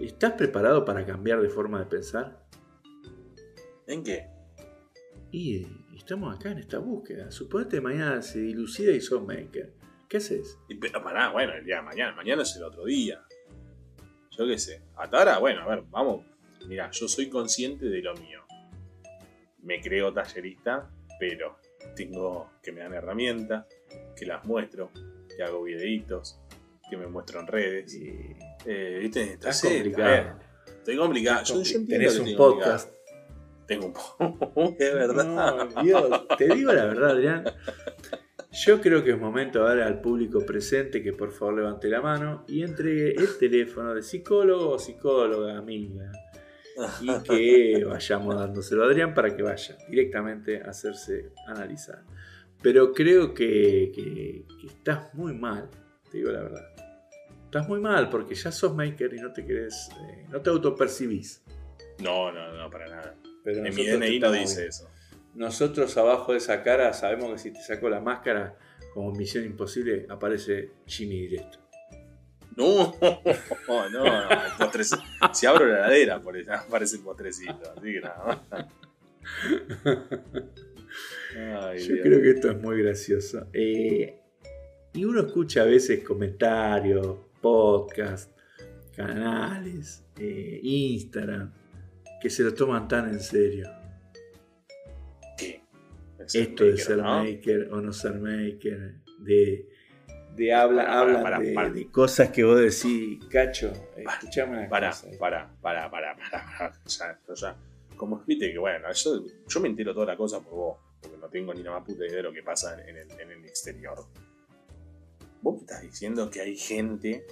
[0.00, 2.44] ¿Estás preparado para cambiar de forma de pensar?
[3.86, 4.28] ¿En qué?
[5.30, 5.66] Y eh,
[5.96, 7.30] estamos acá en esta búsqueda.
[7.30, 9.72] Suponete mañana se dilucida y sos maker.
[10.08, 10.58] ¿Qué haces?
[10.68, 13.22] Y, Pero pará, bueno, el día de mañana, mañana es el otro día.
[14.30, 14.82] Yo qué sé.
[14.96, 16.24] Hasta ahora, bueno, a ver, vamos.
[16.66, 18.42] Mira, yo soy consciente de lo mío.
[19.62, 21.58] Me creo tallerista, pero
[21.94, 23.66] tengo que me dan herramientas,
[24.16, 24.90] que las muestro,
[25.36, 26.40] que hago videitos,
[26.88, 27.94] que me muestro en redes.
[27.94, 29.34] Eh, Eh, ¿viste?
[29.34, 30.40] está ver, complicado.
[30.66, 31.44] Estoy complicado.
[31.44, 32.95] Yo, yo Tenés un podcast.
[33.66, 33.92] Tengo
[34.54, 35.24] un es verdad.
[35.74, 37.44] No, Dios, te digo la verdad, Adrián.
[38.52, 42.00] Yo creo que es momento de darle al público presente que por favor levante la
[42.00, 46.10] mano y entregue el teléfono de psicólogo o psicóloga amiga
[47.02, 52.02] y que vayamos dándoselo a Adrián para que vaya directamente a hacerse analizar.
[52.62, 55.68] Pero creo que, que- que estás muy mal,
[56.10, 56.66] te digo la verdad.
[57.44, 61.42] Estás muy mal porque ya sos maker y no te querés, eh, no te autopercibís.
[62.02, 63.14] No, no, no, para nada.
[63.46, 64.90] Pero En mi DNI no dice eso.
[65.34, 68.56] Nosotros abajo de esa cara sabemos que si te saco la máscara
[68.92, 71.58] como Misión Imposible aparece Jimmy directo.
[72.56, 72.94] No,
[73.90, 75.34] no, no.
[75.34, 77.60] Si abro la heladera, por eso aparece el postrecito.
[77.76, 78.66] Así que nada más.
[81.36, 82.00] Ay, Yo Dios.
[82.02, 83.46] creo que esto es muy gracioso.
[83.52, 84.18] Eh,
[84.94, 88.32] y uno escucha a veces comentarios, podcasts,
[88.96, 91.52] canales, eh, Instagram,
[92.20, 93.68] que se lo toman tan en serio.
[95.36, 95.62] ¿Qué?
[96.18, 97.22] Es Esto de ser ¿no?
[97.24, 99.68] maker o no ser maker, de,
[100.34, 101.70] de habla, Para, para, hablan para, de, para.
[101.70, 105.08] de cosas que vos decís, cacho, escuchame una Para, cosa.
[105.18, 106.72] para, para, para, para, para.
[106.86, 107.56] Ya, ya.
[107.96, 111.28] Como viste que bueno, yo, yo me entero toda la cosa por vos, porque no
[111.28, 113.98] tengo ni la más puta idea de lo que pasa en el, en el exterior.
[115.40, 117.24] Vos me estás diciendo que hay gente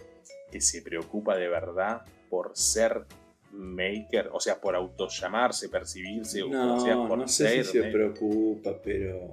[0.51, 3.05] que se preocupa de verdad por ser
[3.55, 7.83] maker, o sea, por autollamarse, percibirse, o No, sea, por no sé ser si se
[7.85, 9.33] preocupa, pero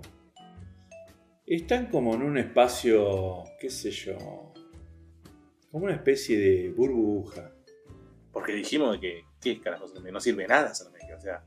[1.46, 4.16] están como en un espacio, qué sé yo,
[5.72, 7.52] como una especie de burbuja.
[8.32, 9.86] Porque dijimos que, ¿qué carajo?
[10.12, 11.44] No sirve nada ser maker, o sea,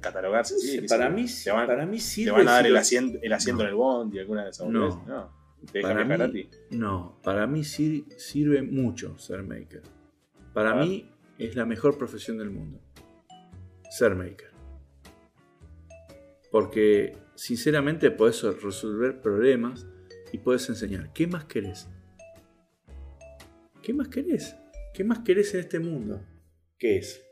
[0.00, 0.54] catalogarse.
[0.54, 2.32] No sé, para, mí, te van, para mí te sirve.
[2.32, 3.68] van a dar el asiento, el asiento No.
[3.68, 5.04] en el bondi, alguna de esas No.
[5.06, 5.40] no.
[5.72, 6.46] Te dejan Para mí- gratis.
[6.70, 9.82] No, para mí sí sirve mucho ser maker.
[10.54, 11.08] Para A mí
[11.46, 12.80] es la mejor profesión del mundo.
[13.90, 14.50] Ser maker.
[16.50, 19.86] Porque sinceramente podés resolver problemas
[20.32, 21.12] y podés enseñar.
[21.12, 21.88] ¿Qué más querés?
[23.82, 24.56] ¿Qué más querés?
[24.92, 26.22] ¿Qué más querés en este mundo?
[26.78, 27.24] ¿Qué es?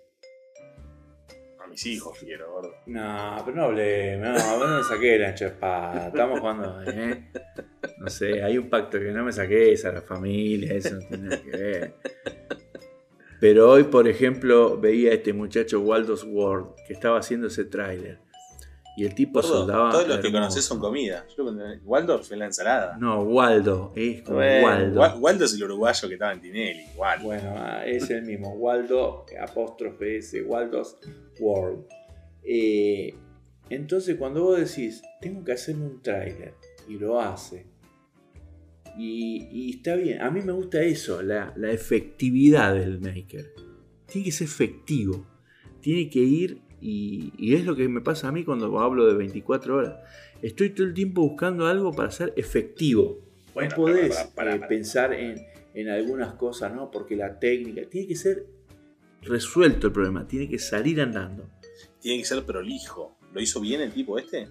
[1.63, 2.73] A mis hijos quiero, gordo.
[2.87, 6.09] No, pero no hablé, no, no me saqué la espada.
[6.09, 7.31] Estamos jugando, ¿eh?
[7.99, 11.25] No sé, hay un pacto que no me saques a la familia, eso no tiene
[11.25, 11.95] nada que ver.
[13.41, 18.19] Pero hoy, por ejemplo, veía a este muchacho Waldo's World que estaba haciendo ese tráiler.
[18.97, 19.93] Y el tipo Gordo, soldaba.
[19.93, 21.25] todos los que conoces son comida.
[21.37, 21.45] Yo
[21.85, 22.97] Waldorf es la ensalada.
[22.99, 25.01] No, Waldo, es como Bueno, Waldo.
[25.01, 27.21] Wa- Waldo es el uruguayo que estaba en Tinelli, igual.
[27.23, 28.55] Bueno, ah, es el mismo.
[28.55, 30.97] Waldo, apóstrofe S, Waldo's
[31.39, 31.85] World.
[32.43, 33.15] Eh,
[33.71, 36.55] entonces, cuando vos decís, tengo que hacerme un tráiler,
[36.89, 37.67] y lo hace,
[38.99, 43.53] y, y está bien, a mí me gusta eso, la, la efectividad del maker.
[44.07, 45.27] Tiene que ser efectivo,
[45.81, 49.15] tiene que ir, y, y es lo que me pasa a mí cuando hablo de
[49.15, 49.95] 24 horas.
[50.43, 53.21] Estoy todo el tiempo buscando algo para ser efectivo.
[53.55, 54.69] Bueno, no podés para, para, eh, para.
[54.69, 56.91] pensar en, en algunas cosas, ¿no?
[56.91, 58.47] Porque la técnica tiene que ser
[59.23, 61.49] resuelto el problema, tiene que salir andando.
[62.01, 63.17] Tiene que ser prolijo.
[63.33, 64.49] ¿Lo hizo bien el tipo este?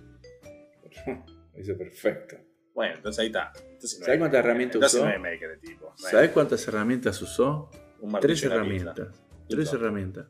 [1.56, 2.38] Lo hizo perfecto.
[2.78, 3.51] Bueno, entonces ahí está.
[3.55, 5.09] Entonces ¿Sabes es cuántas herramientas Entonces usó?
[5.09, 5.86] no maker tipo.
[5.88, 7.71] No ¿Sabes cuántas herramientas usó?
[8.01, 9.07] un Tres herramientas.
[9.49, 10.28] Tres herramientas.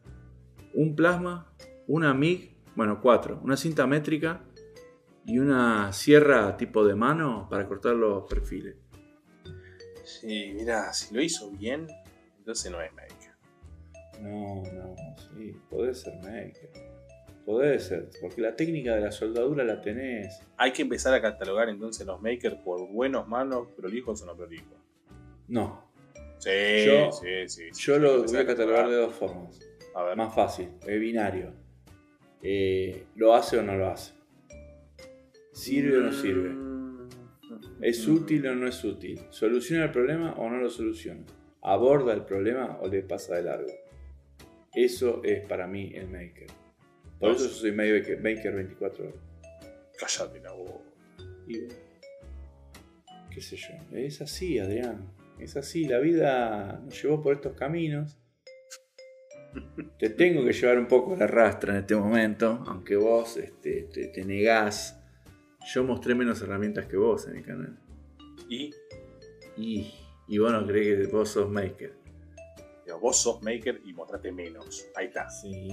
[0.73, 1.53] Un plasma,
[1.87, 3.41] una MIG, bueno, cuatro.
[3.43, 4.45] Una cinta métrica
[5.25, 8.77] y una sierra tipo de mano para cortar los perfiles.
[10.05, 11.85] Sí, mira, si lo hizo bien,
[12.37, 13.33] entonces no es maker.
[14.21, 14.95] No, no,
[15.35, 16.71] sí, podés ser maker.
[17.47, 20.41] Podés ser, porque la técnica de la soldadura la tenés.
[20.57, 24.77] Hay que empezar a catalogar entonces los makers por buenos, malos, prolijos o no prolijos.
[25.47, 25.87] No,
[26.39, 26.49] Sí,
[26.85, 27.69] Yo- sí, sí.
[27.71, 27.81] sí.
[27.85, 29.57] yo lo voy a catalogar de dos formas.
[29.95, 31.53] A ver, Más fácil, es binario.
[32.43, 34.11] Eh, ¿Lo hace o no lo hace?
[35.53, 36.49] ¿Sirve o no sirve?
[36.49, 37.07] Mm.
[37.81, 39.21] ¿Es útil o no es útil?
[39.29, 41.23] ¿Soluciona el problema o no lo soluciona?
[41.61, 43.71] ¿Aborda el problema o le pasa de largo?
[44.75, 46.47] Eso es para mí el maker.
[47.19, 49.21] Por eso yo soy maker, maker 24 horas.
[49.99, 50.83] Cállate la boca.
[51.47, 51.75] Y bueno,
[53.31, 55.11] qué sé yo, es así, Adrián.
[55.39, 58.17] Es así, la vida nos llevó por estos caminos.
[59.99, 64.07] Te tengo que llevar un poco la rastra en este momento, aunque vos este, te,
[64.07, 64.99] te negás.
[65.73, 67.79] Yo mostré menos herramientas que vos en el canal.
[68.49, 68.71] Y
[69.57, 69.93] Y,
[70.27, 71.95] y vos no creés que vos sos maker.
[72.85, 74.87] digo, vos sos maker y mostraste menos.
[74.95, 75.29] Ahí está.
[75.29, 75.69] Sí,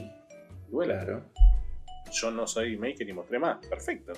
[0.83, 1.25] Claro.
[2.12, 3.64] yo no soy maker y mostré más.
[3.66, 4.12] Perfecto.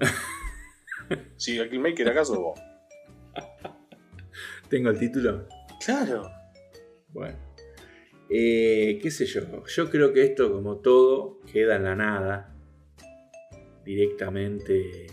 [1.36, 2.60] si el maker acaso vos.
[4.68, 5.46] ¿Tengo el título?
[5.84, 6.30] Claro.
[7.08, 7.38] Bueno.
[8.28, 9.64] Eh, ¿Qué sé yo?
[9.66, 12.54] Yo creo que esto, como todo, queda en la nada.
[13.84, 15.06] Directamente,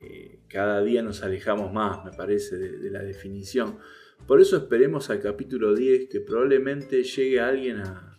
[0.00, 3.78] eh, cada día nos alejamos más, me parece, de, de la definición.
[4.26, 8.13] Por eso esperemos al capítulo 10 que probablemente llegue alguien a,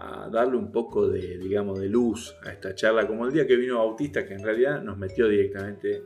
[0.00, 3.56] a darle un poco de, digamos, de luz a esta charla, como el día que
[3.56, 6.04] vino Bautista, que en realidad nos metió directamente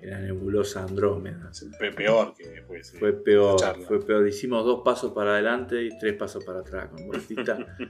[0.00, 1.50] en la nebulosa Andrómeda.
[1.76, 4.26] Fue peor que pues, Fue peor, fue peor.
[4.28, 7.76] Hicimos dos pasos para adelante y tres pasos para atrás con Bautista.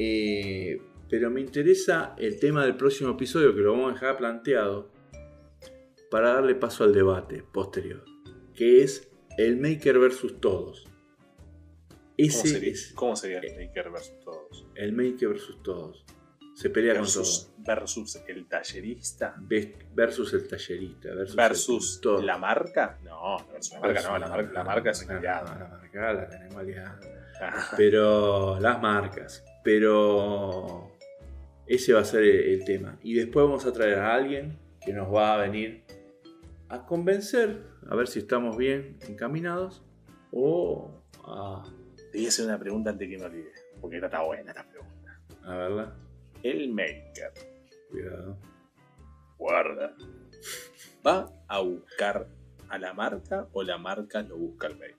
[0.00, 0.80] Eh,
[1.10, 4.92] pero me interesa el tema del próximo episodio, que lo vamos a dejar planteado,
[6.08, 8.04] para darle paso al debate posterior,
[8.54, 10.87] que es el Maker versus todos.
[12.18, 14.66] Ese ¿Cómo sería, es, ¿Cómo sería el Maker versus todos?
[14.74, 16.04] El Maker versus todos.
[16.54, 17.76] Se pelea versus, con todos.
[17.78, 19.36] Versus el tallerista.
[19.94, 21.14] Versus el tallerista.
[21.14, 22.98] Versus, versus el, la marca.
[23.04, 24.18] No, versus la marca no.
[24.18, 25.06] La marca, la marca es.
[25.06, 26.98] No, la marca la tenemos aliada.
[27.76, 29.44] Pero las marcas.
[29.62, 30.90] Pero
[31.68, 32.98] ese va a ser el, tema.
[33.04, 35.84] Y después vamos a traer a alguien que nos va a venir
[36.68, 39.84] a convencer, a ver si estamos bien encaminados
[40.32, 40.90] o
[41.24, 41.64] a
[42.10, 44.66] te voy a hacer una pregunta antes que me olvide, porque esta está buena esta
[44.68, 45.20] pregunta.
[45.44, 45.96] A verla.
[46.42, 47.32] El maker.
[47.90, 48.38] Cuidado.
[49.38, 49.94] Guarda.
[51.06, 52.28] ¿Va a buscar
[52.68, 54.96] a la marca o la marca lo busca al maker?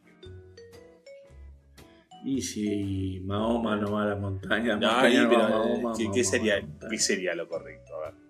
[2.25, 6.23] Y si Mahoma no va a la montaña, no, montaña no, pero, Mahoma, ¿qué, ¿qué,
[6.23, 7.95] sería, ¿qué sería lo correcto?
[7.95, 8.28] A ver.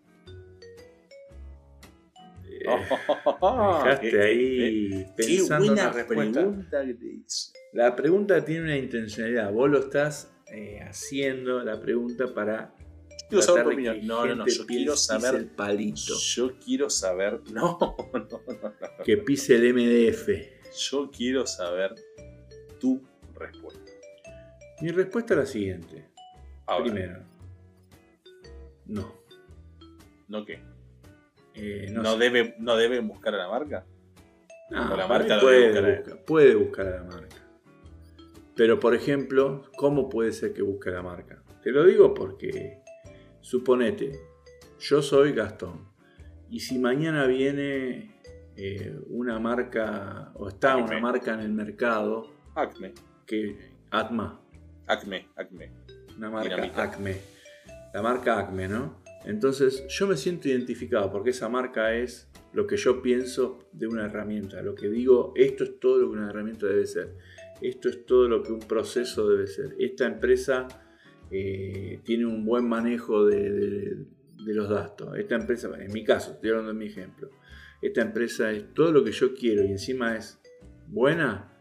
[3.83, 6.39] Dejaste ahí pensando qué buena una respuesta.
[6.39, 7.53] pregunta que te hice.
[7.73, 9.51] La pregunta tiene una intencionalidad.
[9.51, 12.73] Vos lo estás eh, haciendo la pregunta para.
[13.29, 14.07] Quiero saber tu opinión.
[14.07, 14.47] No, no, no.
[14.47, 15.35] Yo quiero saber.
[15.35, 16.13] el palito.
[16.17, 17.41] Yo quiero saber.
[17.51, 17.77] No,
[18.13, 18.41] no, no.
[18.47, 19.03] no.
[19.03, 20.29] Que pise el MDF.
[20.89, 21.95] Yo quiero saber
[22.79, 23.01] tu
[23.35, 23.91] respuesta.
[24.81, 26.05] Mi respuesta es la siguiente.
[26.65, 27.23] Ahora, Primero.
[28.85, 29.13] No.
[30.27, 30.61] ¿No qué?
[31.53, 32.19] Eh, ¿No, no, sé.
[32.19, 33.85] debe, ¿No deben buscar a la marca?
[34.69, 37.35] No, la marca debe puede, buscar a puede buscar a la marca.
[38.55, 41.41] Pero, por ejemplo, ¿cómo puede ser que busque a la marca?
[41.63, 42.81] Te lo digo porque,
[43.41, 44.19] suponete,
[44.79, 45.87] yo soy Gastón.
[46.49, 48.19] Y si mañana viene
[48.55, 50.83] eh, una marca, o está Acme.
[50.83, 52.93] una marca en el mercado, Acme.
[53.25, 53.57] que
[53.91, 54.41] Atma,
[54.87, 55.27] Acme.
[55.35, 55.71] Acme.
[56.17, 56.83] una marca Dinamita.
[56.83, 57.17] Acme,
[57.93, 59.01] la marca Acme, ¿no?
[59.29, 64.05] Entonces yo me siento identificado porque esa marca es lo que yo pienso de una
[64.05, 67.15] herramienta, lo que digo, esto es todo lo que una herramienta debe ser,
[67.61, 69.75] esto es todo lo que un proceso debe ser.
[69.77, 70.67] Esta empresa
[71.29, 74.05] eh, tiene un buen manejo de, de-
[74.39, 77.29] de los datos, esta empresa, en mi caso, estoy hablando de mi ejemplo,
[77.81, 80.39] esta empresa es todo lo que yo quiero y encima es
[80.87, 81.53] buena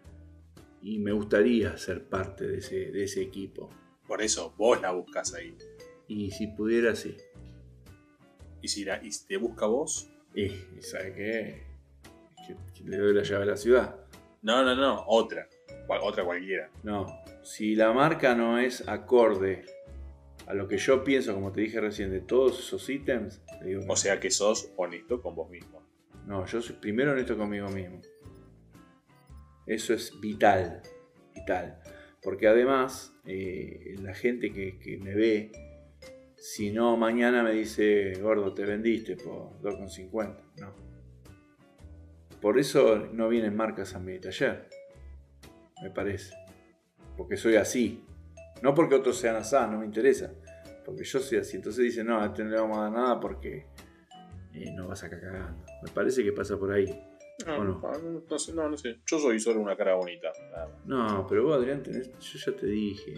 [0.81, 3.69] y me gustaría ser parte de ese, de ese equipo.
[4.07, 5.57] Por eso vos la buscas ahí.
[6.07, 7.17] Y si pudiera, sí.
[8.63, 10.11] Y si, la, y te busca vos.
[10.35, 11.63] Y, y ¿sabe qué?
[12.47, 13.97] Que, que le doy la llave a la ciudad.
[14.43, 15.05] No, no, no.
[15.07, 15.49] Otra.
[15.87, 16.71] Cual- otra cualquiera.
[16.83, 17.07] No,
[17.43, 19.65] si la marca no es acorde
[20.47, 23.97] a lo que yo pienso, como te dije recién, de todos esos ítems, digo O
[23.97, 25.83] sea que sos honesto con vos mismo.
[26.27, 28.01] no, yo soy primero honesto conmigo mismo.
[29.67, 30.83] Eso es vital,
[31.35, 31.79] vital.
[32.23, 35.53] Porque además, eh, la gente que, que me ve,
[36.39, 40.37] si no mañana me dice, gordo, te vendiste por 2,50.
[40.61, 40.73] No.
[42.41, 44.69] Por eso no vienen marcas a mi taller,
[45.83, 46.35] me parece.
[47.17, 48.05] Porque soy así.
[48.63, 50.33] No porque otros sean así, no me interesa.
[50.85, 51.57] Porque yo soy así.
[51.57, 53.67] Entonces dicen, no, a este no le vamos a dar nada porque
[54.55, 55.65] eh, no vas a cagando.
[55.83, 56.87] Me parece que pasa por ahí.
[57.47, 57.81] No, ¿O no?
[57.81, 59.01] no, no sé, no, no sé.
[59.07, 60.31] Yo soy solo una cara bonita.
[60.53, 60.69] nada.
[60.87, 63.17] No, pero vos, Adrián, tenés, yo ya te dije,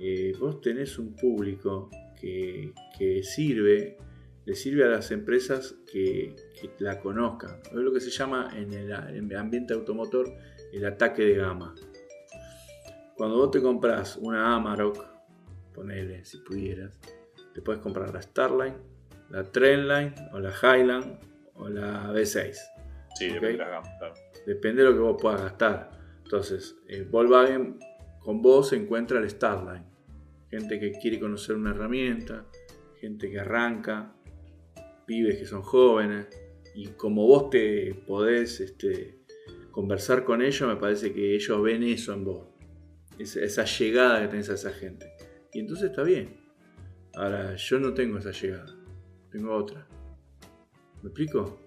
[0.00, 1.90] eh, vos tenés un público
[2.20, 3.96] que, que sirve,
[4.44, 7.60] le sirve a las empresas que, que la conozcan.
[7.66, 10.28] Es lo que se llama en el, en el ambiente automotor
[10.72, 11.74] el ataque de gama.
[13.16, 15.04] Cuando vos te compras una Amarok,
[15.74, 16.98] ponele si pudieras,
[17.52, 18.76] te puedes comprar la Starline,
[19.30, 21.18] la Trendline, o la Highland,
[21.54, 22.54] o la V6.
[23.16, 23.34] Sí, Ok.
[23.34, 24.14] depende de la gama, claro.
[24.46, 25.90] Depende de lo que vos puedas gastar.
[26.24, 27.78] Entonces, eh, Volkswagen
[28.20, 29.84] con vos encuentra el Starline.
[30.50, 32.46] Gente que quiere conocer una herramienta,
[33.00, 34.14] gente que arranca,
[35.06, 36.28] pibes que son jóvenes.
[36.74, 39.20] Y como vos te podés este,
[39.70, 42.48] conversar con ellos, me parece que ellos ven eso en vos.
[43.18, 45.06] Esa, esa llegada que tenés a esa gente.
[45.52, 46.40] Y entonces está bien.
[47.14, 48.74] Ahora, yo no tengo esa llegada.
[49.30, 49.86] Tengo otra.
[51.02, 51.58] ¿Me explico?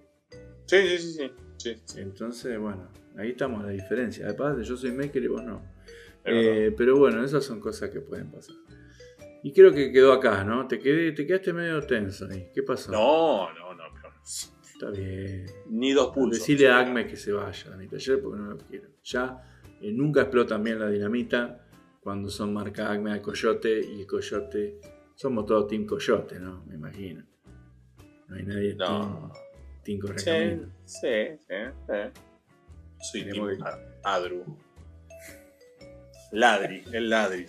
[0.66, 1.30] Sí, sí, sí, sí.
[1.58, 2.00] sí, sí.
[2.00, 4.26] Entonces, bueno, ahí estamos la diferencia.
[4.26, 5.62] Además, yo soy maker y vos no.
[6.24, 8.56] Eh, pero bueno, esas son cosas que pueden pasar.
[9.42, 10.66] Y creo que quedó acá, ¿no?
[10.66, 12.48] Te, quedé, te quedaste medio tenso ahí.
[12.54, 12.90] ¿Qué pasó?
[12.92, 13.84] No, no, no.
[14.22, 15.46] Está bien.
[15.68, 16.40] Ni dos pulsos.
[16.40, 18.88] Decirle a Acme que se vaya a mi taller porque no lo quiero.
[19.04, 19.42] Ya
[19.80, 21.66] eh, nunca explotan bien la dinamita
[22.00, 24.80] cuando son marca Acme al Coyote y el Coyote.
[25.14, 26.64] Somos todos Team Coyote, ¿no?
[26.66, 27.24] Me imagino.
[28.28, 29.30] No hay nadie No.
[29.84, 30.24] Team, team Sí,
[30.86, 31.08] sí,
[31.46, 31.54] sí.
[31.86, 32.20] sí.
[32.98, 34.44] Soy Tenemos Team que- Adru.
[36.34, 37.46] Ladri, el ladri.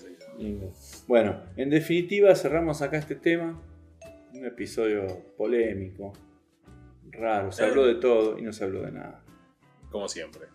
[1.07, 3.59] Bueno, en definitiva cerramos acá este tema.
[4.33, 5.07] Un episodio
[5.37, 6.13] polémico,
[7.11, 7.51] raro.
[7.51, 7.67] Se Eh.
[7.67, 9.23] habló de todo y no se habló de nada.
[9.89, 10.47] Como siempre.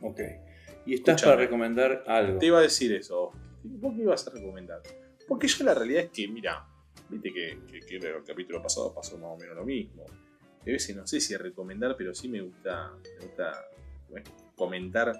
[0.00, 0.20] Ok.
[0.86, 2.38] Y estás para recomendar algo.
[2.38, 3.30] Te iba a decir eso.
[3.62, 4.80] ¿Vos qué ibas a recomendar?
[5.28, 6.66] Porque yo la realidad es que, mira,
[7.08, 10.04] viste que, que, que el capítulo pasado pasó más o menos lo mismo.
[10.62, 13.52] A veces no sé si recomendar, pero sí me gusta, me gusta
[14.08, 15.12] bueno, comentar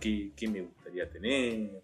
[0.00, 1.82] qué, me gustaría tener.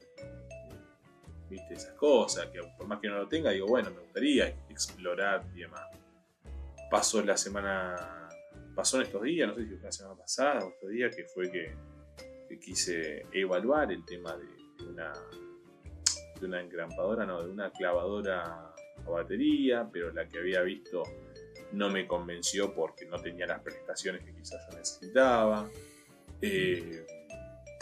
[1.49, 5.45] Viste, esas cosas, que por más que no lo tenga, digo, bueno, me gustaría explorar
[5.55, 5.83] y demás.
[6.91, 8.29] Pasó la semana,
[8.75, 11.25] pasó en estos días, no sé si fue la semana pasada o estos días, que
[11.25, 11.75] fue que,
[12.61, 14.45] quise evaluar el tema de,
[14.85, 15.11] de una
[16.43, 18.75] de una engrampadora, no, de una clavadora
[19.07, 21.03] a batería, pero la que había visto
[21.73, 25.71] no me convenció porque no tenía las prestaciones que quizás yo necesitaba.
[26.41, 27.07] Eh,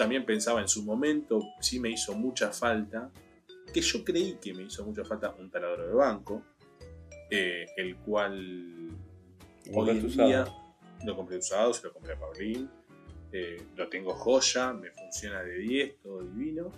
[0.01, 3.11] también pensaba en su momento, sí me hizo mucha falta,
[3.71, 6.43] que yo creí que me hizo mucha falta un taladro de banco,
[7.31, 8.97] eh, el cual
[9.75, 10.47] hoy en día
[11.05, 12.71] lo compré usado, se lo compré a Paulín,
[13.31, 16.73] eh, lo tengo joya, me funciona de 10, todo divino.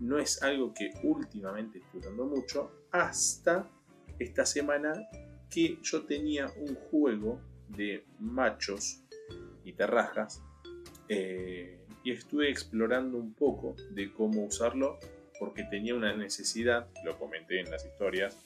[0.00, 3.70] No es algo que últimamente estoy usando mucho, hasta
[4.18, 5.08] esta semana
[5.48, 9.04] que yo tenía un juego de machos
[9.62, 10.42] y terrajas
[11.08, 14.96] eh, y estuve explorando un poco de cómo usarlo
[15.40, 18.38] porque tenía una necesidad, lo comenté en las historias,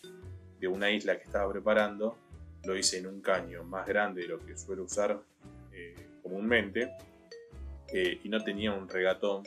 [0.58, 2.16] de una isla que estaba preparando.
[2.64, 5.20] Lo hice en un caño más grande de lo que suelo usar
[5.74, 6.90] eh, comúnmente
[7.92, 9.42] eh, y no tenía un regatón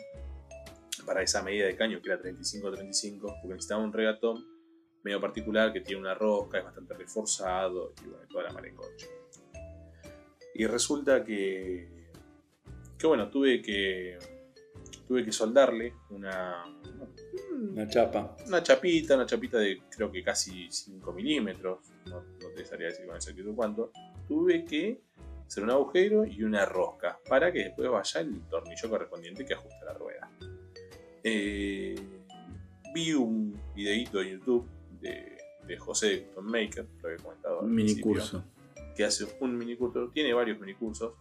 [1.07, 4.45] para esa medida de caño que era 35-35 porque necesitaba un regatón
[5.01, 9.07] medio particular que tiene una rosca, es bastante reforzado y bueno, toda la marencoche.
[10.53, 12.02] Y resulta que,
[13.03, 14.17] que bueno, tuve que
[15.05, 16.63] tuve que soldarle una,
[17.51, 18.37] Una chapa.
[18.47, 23.05] una chapita, una chapita de creo que casi 5 milímetros, no, no te sabría decir
[23.05, 23.91] con exactitud cuánto.
[24.25, 25.01] Tuve que
[25.45, 29.83] hacer un agujero y una rosca para que después vaya el tornillo correspondiente que ajusta
[29.83, 30.31] la rueda.
[31.25, 31.95] Eh,
[32.93, 34.65] vi un videito de YouTube
[35.01, 35.37] de,
[35.67, 38.45] de José de Custom Maker, lo había comentado Un mini curso.
[38.95, 41.15] que hace un mini curso, tiene varios mini cursos.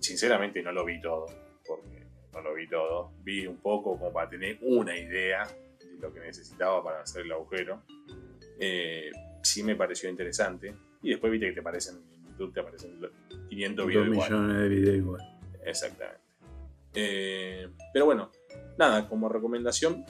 [0.00, 1.26] Sinceramente no lo vi todo,
[1.66, 3.12] porque no lo vi todo.
[3.22, 7.32] Vi un poco como para tener una idea de lo que necesitaba para hacer el
[7.32, 7.82] agujero.
[8.60, 9.10] Eh,
[9.42, 10.74] sí me pareció interesante.
[11.02, 13.10] Y después viste que te aparecen en YouTube, te aparecen los
[13.48, 14.30] 500 Dos videos igual.
[14.30, 15.38] millones de videos igual.
[15.64, 16.20] Exactamente.
[16.94, 18.30] Eh, pero bueno,
[18.78, 20.04] nada, como recomendación,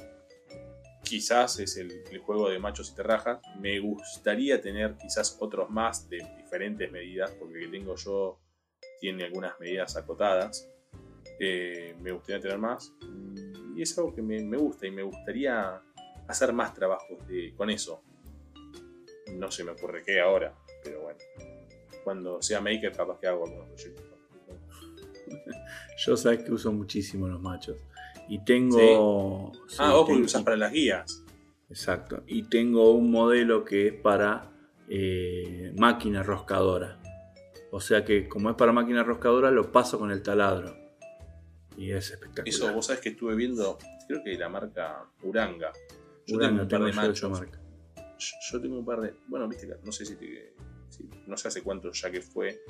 [1.03, 3.41] quizás es el, el juego de machos y terrajas.
[3.61, 8.39] Me gustaría tener quizás otros más de diferentes medidas, porque el que tengo yo
[9.01, 10.69] tiene algunas medidas acotadas.
[11.41, 12.93] Eh, me gustaría tener más.
[13.77, 15.81] Y es algo que me, me gusta y me gustaría
[16.27, 18.03] hacer más trabajos de, con eso.
[19.35, 21.19] No se me ocurre qué ahora, pero bueno.
[22.05, 24.05] Cuando sea maker, capaz que hago algunos proyectos.
[26.07, 27.77] Yo sabes que uso muchísimo los machos.
[28.29, 29.53] Y tengo.
[29.67, 31.25] sí, Ah, vos porque usás para las guías.
[31.71, 32.23] Exacto.
[32.27, 34.51] Y tengo un modelo que es para
[34.89, 36.98] eh, máquina roscadora.
[37.71, 40.75] O sea que como es para máquina roscadora, lo paso con el taladro.
[41.77, 42.49] Y es espectacular.
[42.49, 45.73] Eso, vos sabés que estuve viendo, creo que la marca Uranga.
[46.27, 47.31] Yo Uranga, tengo un par tengo de yo machos.
[47.31, 47.61] marca.
[48.51, 49.15] Yo, tengo un par de.
[49.29, 50.55] Bueno, viste, que- no sé si, te-
[50.89, 52.61] si- No sé hace cuánto ya que fue,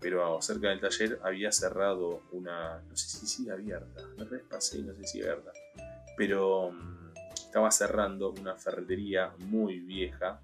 [0.00, 2.80] pero cerca del taller había cerrado una.
[2.82, 4.02] No sé si sigue abierta.
[4.18, 5.52] La vez pasé y no sé si sigue abierta.
[6.18, 10.40] Pero mm, estaba cerrando una ferretería muy vieja.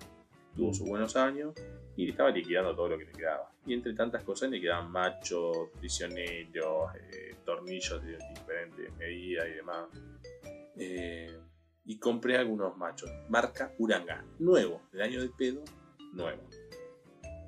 [0.55, 1.53] Tuvo sus buenos años
[1.97, 3.51] y le estaba liquidando todo lo que le quedaba.
[3.67, 9.85] Y entre tantas cosas le quedaban machos, prisioneros, eh, tornillos de diferentes medidas y demás.
[10.77, 11.37] Eh,
[11.85, 13.11] y compré algunos machos.
[13.29, 14.25] Marca Uranga.
[14.39, 14.83] Nuevo.
[14.93, 15.63] Del año del pedo.
[16.13, 16.43] Nuevo.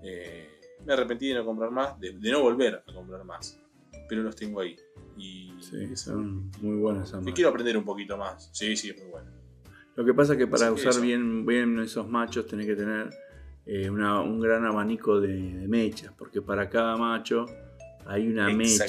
[0.03, 1.99] Eh, me arrepentí de no comprar más.
[2.01, 3.61] De, de no volver a comprar más.
[4.09, 4.77] Pero los tengo ahí.
[5.17, 8.49] Y Sí, son muy buenas que quiero aprender un poquito más.
[8.53, 9.31] Sí, sí, es muy bueno.
[9.97, 13.11] Lo que pasa es que para usar bien, bien esos machos tenés que tener
[13.69, 17.45] eh, una- un gran abanico de, de mechas, porque para cada macho
[18.07, 18.85] hay una mecha.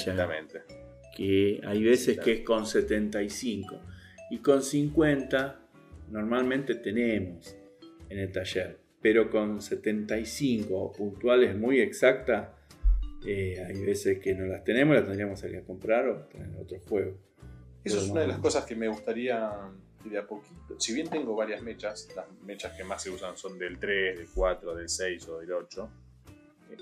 [1.16, 3.78] Que hay veces que es con 75
[4.30, 5.60] y con 50
[6.10, 7.56] normalmente tenemos
[8.08, 12.48] en el taller, pero con 75 puntuales muy exactas,
[13.26, 16.56] eh, hay veces que no las tenemos, las tendríamos que salir a comprar o tener
[16.56, 17.18] otro juego.
[17.84, 19.50] Eso es una de las cosas que me gustaría
[20.04, 20.78] de a poquito.
[20.78, 24.28] Si bien tengo varias mechas, las mechas que más se usan son del 3, del
[24.34, 25.90] 4, del 6 o del 8.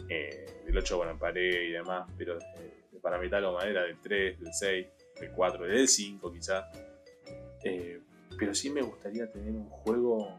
[0.09, 3.99] Eh, del 8, bueno, en pared y demás, pero eh, para metal o madera del
[4.01, 4.87] 3, del 6,
[5.21, 6.65] del 4, del 5 quizás.
[7.65, 8.01] Eh,
[8.39, 10.39] pero sí me gustaría tener un juego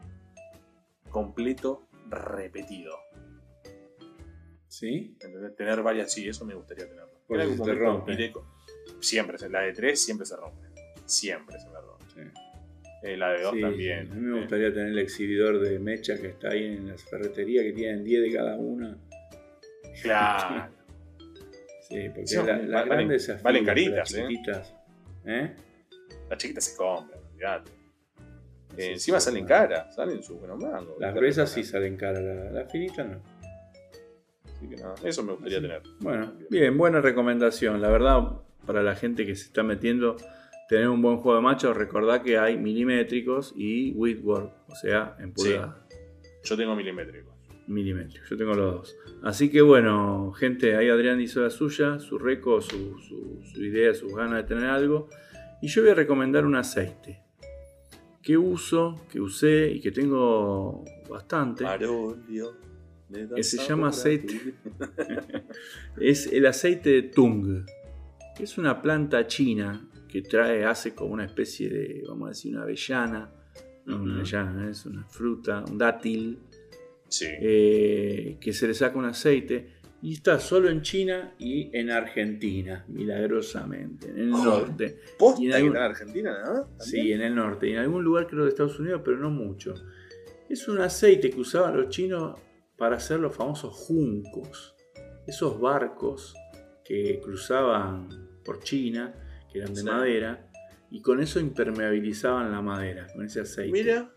[1.10, 2.96] completo repetido.
[4.68, 5.16] ¿Sí?
[5.56, 7.10] Tener varias, sí, eso me gustaría tenerlo.
[7.26, 8.32] Porque se te rompe.
[9.00, 10.68] Siempre, la de 3 siempre se rompe.
[11.04, 12.04] Siempre se me rompe.
[12.14, 12.49] Sí.
[13.02, 14.12] Eh, la de 2 también.
[14.12, 17.64] A mí me gustaría tener el exhibidor de mecha que está ahí en las ferreterías
[17.64, 18.98] que tienen 10 de cada una.
[20.02, 20.68] Claro.
[21.88, 24.74] sí, porque las la grandes valen, valen caritas, las chiquitas,
[25.24, 25.54] ¿eh?
[26.28, 27.70] Las chiquitas se compran, fíjate.
[28.76, 30.96] Eh, encima salen caras, salen su buenos mangos.
[30.98, 33.20] Las gruesas sí salen caras, las la finitas no.
[34.44, 35.82] Así que no, eso me gustaría tener.
[36.00, 37.80] Bueno, bien, buena recomendación.
[37.80, 40.16] La verdad, para la gente que se está metiendo,
[40.70, 45.32] tener un buen juego de macho, recordad que hay milimétricos y Whitworth, o sea, en
[45.32, 45.74] pulgadas.
[46.44, 47.34] Yo tengo milimétricos.
[47.66, 48.96] Milimétricos, yo tengo los dos.
[49.24, 54.14] Así que bueno, gente, ahí Adrián hizo la suya, su reco, su, su idea, sus
[54.14, 55.08] ganas de tener algo.
[55.60, 57.20] Y yo voy a recomendar un aceite
[58.22, 61.64] que uso, que usé y que tengo bastante.
[63.34, 64.54] que se llama aceite.
[66.00, 67.66] es el aceite de Tung.
[68.38, 72.64] Es una planta china que trae, hace como una especie de, vamos a decir, una
[72.64, 73.32] avellana.
[73.86, 76.38] No, una avellana, es una fruta, un dátil.
[77.20, 82.84] Eh, que se le saca un aceite y está solo en China y en Argentina,
[82.88, 84.98] milagrosamente, en el norte.
[85.18, 86.68] ¿Posta en, en Argentina, no?
[86.78, 89.74] Sí, en el norte, y en algún lugar creo de Estados Unidos, pero no mucho.
[90.48, 92.38] Es un aceite que usaban los chinos
[92.76, 94.74] para hacer los famosos juncos,
[95.26, 96.34] esos barcos
[96.84, 98.08] que cruzaban
[98.42, 99.14] por China,
[99.52, 100.46] que eran de madera,
[100.90, 103.72] y con eso impermeabilizaban la madera, con ese aceite.
[103.72, 104.12] Mira,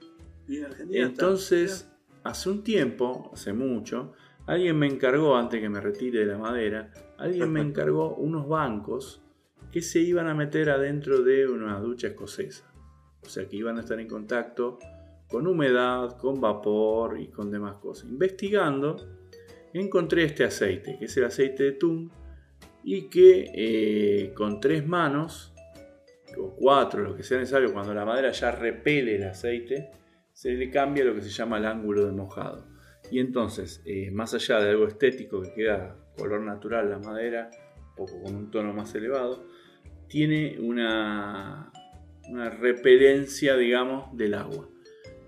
[0.47, 1.89] y en Argentina Entonces,
[2.23, 4.13] hace un tiempo, hace mucho,
[4.45, 9.21] Alguien me encargó, antes que me retire de la madera, alguien me encargó unos bancos
[9.71, 12.69] que se iban a meter adentro de una ducha escocesa.
[13.21, 14.79] O sea que iban a estar en contacto
[15.29, 18.09] con humedad, con vapor y con demás cosas.
[18.09, 18.97] Investigando,
[19.73, 22.09] encontré este aceite, que es el aceite de Tung,
[22.83, 25.53] y que eh, con tres manos,
[26.37, 29.91] o cuatro, lo que sea necesario, cuando la madera ya repele el aceite,
[30.31, 32.67] se le cambia lo que se llama el ángulo de mojado.
[33.11, 37.49] Y entonces, eh, más allá de algo estético que queda color natural la madera,
[37.89, 39.47] un poco con un tono más elevado,
[40.07, 41.71] tiene una,
[42.29, 44.69] una repelencia, digamos, del agua.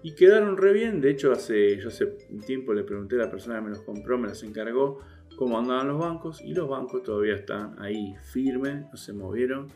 [0.04, 3.32] Y quedaron re bien, de hecho hace, yo hace un tiempo le pregunté a la
[3.32, 5.00] persona que me los compró, me los encargó,
[5.36, 9.68] cómo andaban los bancos, y los bancos todavía están ahí firmes, no se movieron,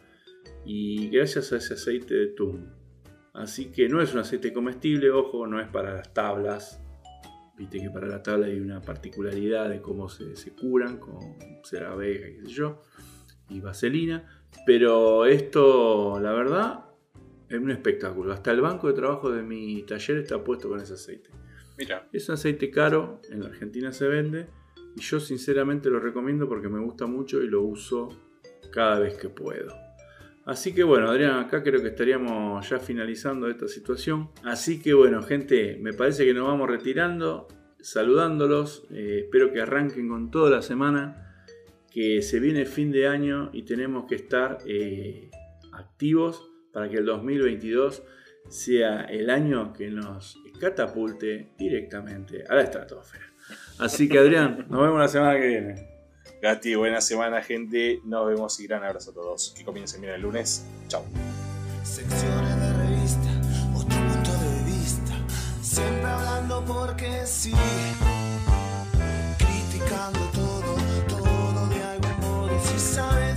[0.66, 2.66] y gracias a ese aceite de tum.
[3.34, 6.82] Así que no es un aceite comestible, ojo, no es para las tablas,
[7.60, 11.20] Viste que para la tabla hay una particularidad de cómo se, curan con
[11.62, 12.82] CeraVe, qué sé yo,
[13.50, 14.26] y vaselina.
[14.66, 16.86] Pero esto, la verdad,
[17.50, 18.32] es un espectáculo.
[18.32, 21.32] Hasta el banco de trabajo de mi taller está puesto con ese aceite.
[21.78, 22.08] Mira.
[22.14, 24.48] Es un aceite caro, en la Argentina se vende.
[25.00, 28.10] Y yo sinceramente lo recomiendo porque me gusta mucho y lo uso
[28.70, 29.74] cada vez que puedo.
[30.44, 34.30] Así que bueno, Adrián, acá creo que estaríamos ya finalizando esta situación.
[34.44, 37.48] Así que bueno, gente, me parece que nos vamos retirando,
[37.80, 38.88] saludándolos.
[38.92, 41.46] Eh, espero que arranquen con toda la semana,
[41.90, 45.32] que se viene fin de año y tenemos que estar eh,
[45.72, 48.04] activos para que el 2022
[48.50, 53.29] sea el año que nos catapulte directamente a la estratosfera.
[53.80, 55.88] Así que Adrián, nos vemos la semana que viene.
[56.42, 58.02] Gati, buena semana, gente.
[58.06, 59.54] Nos vemos y gran abrazo a todos.
[59.56, 60.66] Que comiencen bien el lunes.
[60.88, 61.04] Chao.
[61.84, 63.30] Secciones de revista,
[63.74, 65.14] otro punto de vista.
[65.62, 67.54] Siempre hablando porque sí.
[69.38, 70.76] Criticando todo,
[71.08, 72.60] todo de algún modo.
[72.62, 73.29] Si sabes.